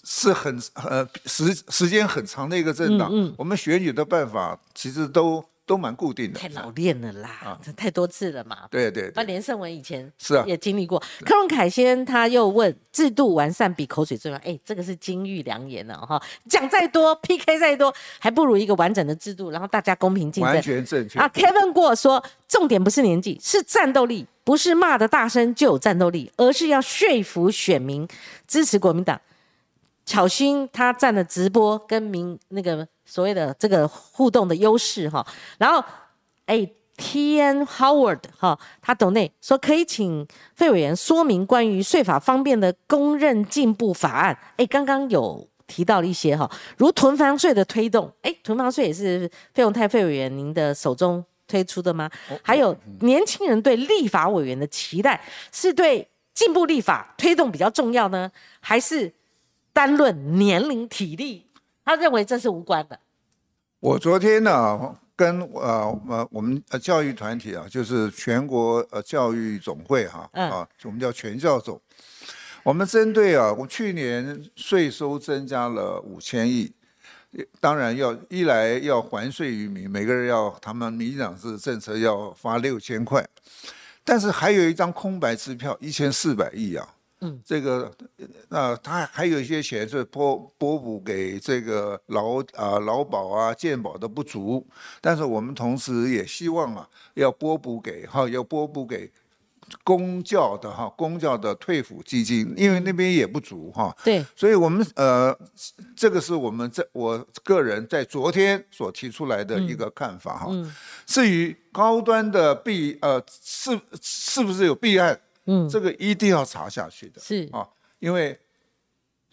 [0.03, 6.37] 是很呃时时间很长的一个政党，嗯我们选举的办法其实都都蛮固定的。
[6.37, 8.67] 太老练了啦，这太多次了嘛。
[8.69, 11.01] 对对对，那连胜文以前是啊也经历过。
[11.23, 16.21] 柯文凯先他又问制度完善比口水重要，哎，这个是金玉良言了哈。
[16.49, 20.61] 讲再多 PK 再多，还不如一个完整的制度，然后大家公平竞争完。
[20.61, 21.17] 全正确。
[21.17, 28.05] 啊，Kevin 过说，重点不是年纪，是战斗力，不是骂的大声就有战斗力，而是要说服选民
[28.45, 29.21] 支持国民党。
[30.03, 35.25] 巧心他站了直播跟民那个所谓的这个互动的优势哈，
[35.57, 35.83] 然后
[36.45, 44.37] 哎，T N Howard 哈，他懂内说可以请费委员说明关于税法方面的公认进步法案。
[44.55, 52.09] 哎，刚刚有提到了一些哈，如囤房税的推动，哎，囤房税也是费用泰费委员您的手中推出的吗？
[52.41, 58.31] 还有年轻人对立法委员的期待，是对进步立法推动比较重要呢，
[58.61, 59.13] 还是
[59.73, 61.47] 单论年龄体力？
[61.91, 62.97] 他认为这是无关的。
[63.81, 71.81] 我昨天呢，跟呃呃我们呃教育团体啊，就是全国呃教育总会哈、嗯啊，我们叫全教总。
[72.63, 76.71] 我们针对啊，我去年税收增加了五千亿，
[77.59, 83.27] 当然要一来要还税于民，每个人要他们民进党是政策要发六千块，
[84.05, 86.87] 但是还有一张空白支票一千四百亿啊。
[87.21, 87.91] 嗯，这个
[88.49, 94.67] 那他还有一些钱是拨拨补给这个劳啊劳保啊健保的不足，
[94.99, 99.11] 但是我们同时也希望啊要拨补给哈要拨补给
[99.83, 105.33] 公教的哈公教的退抚基金，因为那边也不足哈，对，所以我们呃
[105.95, 110.47] 这个是我们在我个人在昨天所提出来的一个看法哈。
[110.49, 110.73] 嗯。
[111.05, 115.17] 至于高端的弊呃是是不是有弊案，
[115.51, 117.19] 嗯，这个一定要查下去的。
[117.21, 117.49] 是。
[117.51, 117.67] 啊，
[117.99, 118.39] 因为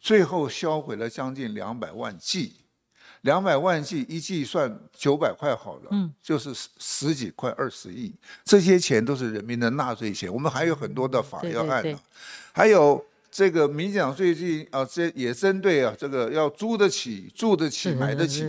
[0.01, 2.57] 最后销毁了将近两百万剂，
[3.23, 8.15] 两百万剂一剂算九百块好了，嗯，就是十十几块二十亿，
[8.45, 10.33] 这些钱都是人民的纳税钱。
[10.33, 12.01] 我们还有很多的法对对对要按呢、
[12.53, 18.43] 还有这个民进党最近啊，这也针对啊这个要租得起、住得起、买得起，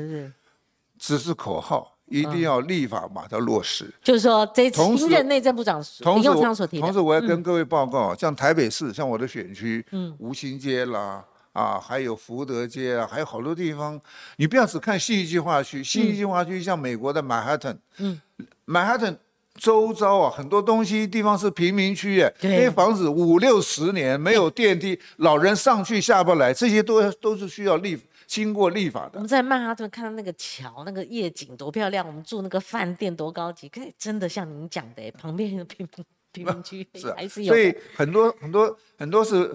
[0.98, 3.90] 只是口号，一定要立法把它落实。
[4.04, 10.16] 就是说，这同时新任内政部长林永同时我，昌所提的，同时我要跟各位报告，像台北市，像我的选区，嗯。
[10.20, 11.24] 吴兴街啦，
[11.54, 14.00] 啊，还有福德街啊，还有好多地方，
[14.38, 18.20] 你不要只看信息计划区，信息计划区像美国的曼哈顿，嗯，
[18.66, 19.18] 曼哈顿
[19.56, 22.52] 周遭啊，很多东西地方是贫民区耶，对。
[22.52, 28.00] 那些房子五六十年没有电梯，老人上去下不来，这些都都是需要立
[28.30, 29.14] 经过立法的。
[29.16, 36.88] 我们在曼哈顿看到那个桥，那个夜景多漂亮，我们住那个饭店多高级，可以真的像您讲的，旁边的贫民贫民区
[37.18, 37.60] 还是有的。
[37.60, 39.52] 所以很多很多很多是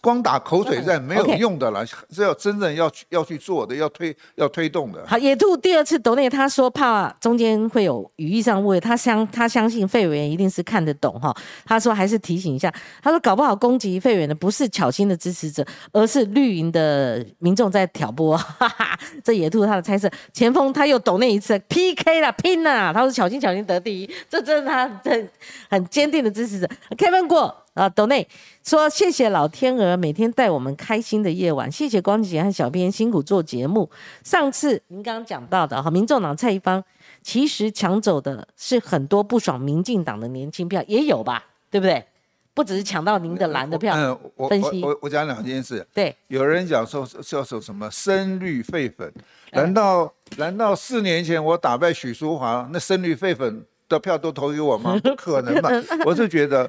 [0.00, 5.04] 光打口水战没有用的了，是要真正要去要去做的，要推要推动的。
[5.06, 11.34] 好，野兔第二次抖内，他说怕中间会有语义上误会，他相他相信费委员一定是看得懂哈。
[11.64, 12.72] 他说还是提醒一下，
[13.02, 18.36] 他说搞不好攻击费委员的不是巧心的支持者，而是绿营的民众在挑拨。
[18.36, 25.30] 哈哈，这野兔他的猜测，前锋他又抖那一次 PK 了拼了，他说巧心巧心得第一，这真是他很
[25.68, 26.68] 很坚定的支持者。
[26.96, 27.64] Kevin 过。
[27.78, 28.26] 啊，斗内
[28.64, 33.88] 说谢谢老天鹅每天带我们开心的夜晚，谢谢光姐和小编辛苦做节目。
[34.24, 36.82] 上次您刚刚讲到的哈，民众党蔡一方
[37.22, 42.04] 其实抢走的是很多不爽民进党的年轻票，也有吧，对不对？
[42.52, 43.94] 不只是抢到您的蓝的票。
[43.96, 45.86] 嗯，我我我我讲两件事。
[45.94, 49.12] 对，有人讲说叫做什么深绿废粉，
[49.52, 54.98] 难道难道四年前我打败许淑华，那深绿废粉的票都投给我吗？
[55.04, 55.70] 不可能吧？
[56.04, 56.68] 我是觉得。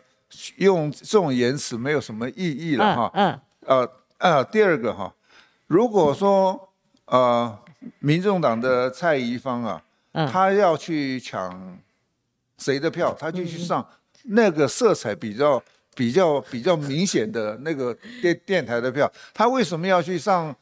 [0.58, 3.12] 用这种言辞没有什么意义了哈。
[3.14, 3.40] 嗯。
[3.66, 5.14] 呃呃，第二个哈，
[5.68, 6.70] 如果说
[7.06, 7.58] 呃，
[8.00, 9.82] 民众党的蔡宜芳啊，
[10.32, 11.78] 他要去抢
[12.58, 13.88] 谁的票，他就去上
[14.24, 15.62] 那个色彩比较
[15.96, 20.56] 比较比较明显的那个电电台的票，他为什么要去上？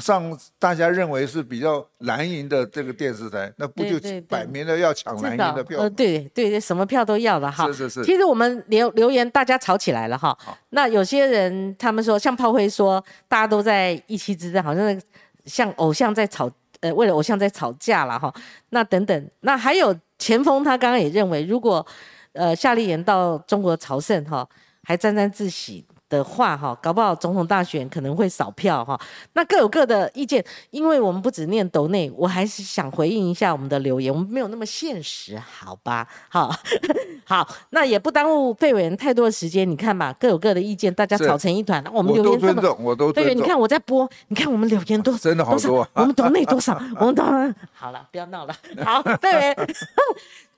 [0.00, 3.98] 上大家认为是比较蓝营的这个电视台，那不就
[4.28, 5.80] 摆明了要抢蓝营的票？
[5.80, 7.66] 呃，对对对，什么票都要了哈。
[7.66, 8.04] 是是是。
[8.04, 10.36] 其实我们留留言，大家吵起来了哈。
[10.70, 15.00] 那有些人他们说，像炮灰说，大家都在一气之争，好像
[15.46, 16.50] 像偶像在吵，
[16.80, 18.32] 呃，为了偶像在吵架了哈。
[18.70, 21.86] 那等等，那还有前锋，他刚刚也认为，如果
[22.32, 24.48] 呃夏立言到中国朝圣哈，
[24.82, 25.84] 还沾沾自喜。
[26.08, 28.98] 的话哈，搞不好总统大选可能会少票哈。
[29.34, 34.12] 那各有各的意见，因为我们不只念斗内，我还是想回应一下我们的留言。
[34.12, 36.06] 我们没有那么现实，好吧？
[36.28, 36.54] 好，
[37.24, 39.68] 好，那也不耽误费委员太多的时间。
[39.68, 41.84] 你看吧，各有各的意见，大家吵成一团。
[41.92, 45.86] 我们留言这么，我都费委员，你看我在播，你看我们留言多，真的好多。
[45.92, 46.80] 我们斗内多少？
[46.98, 47.22] 我们斗
[47.74, 48.54] 好了，不要闹了。
[48.84, 49.56] 好， 费委员。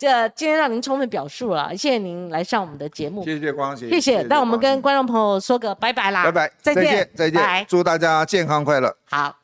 [0.01, 4.23] 这今天让您充分表述了，谢谢您来上我们的节目，谢谢谢谢。
[4.23, 9.37] 那我们跟观众朋友说个拜拜啦，拜拜，再见，再见，祝大家健康快乐，好。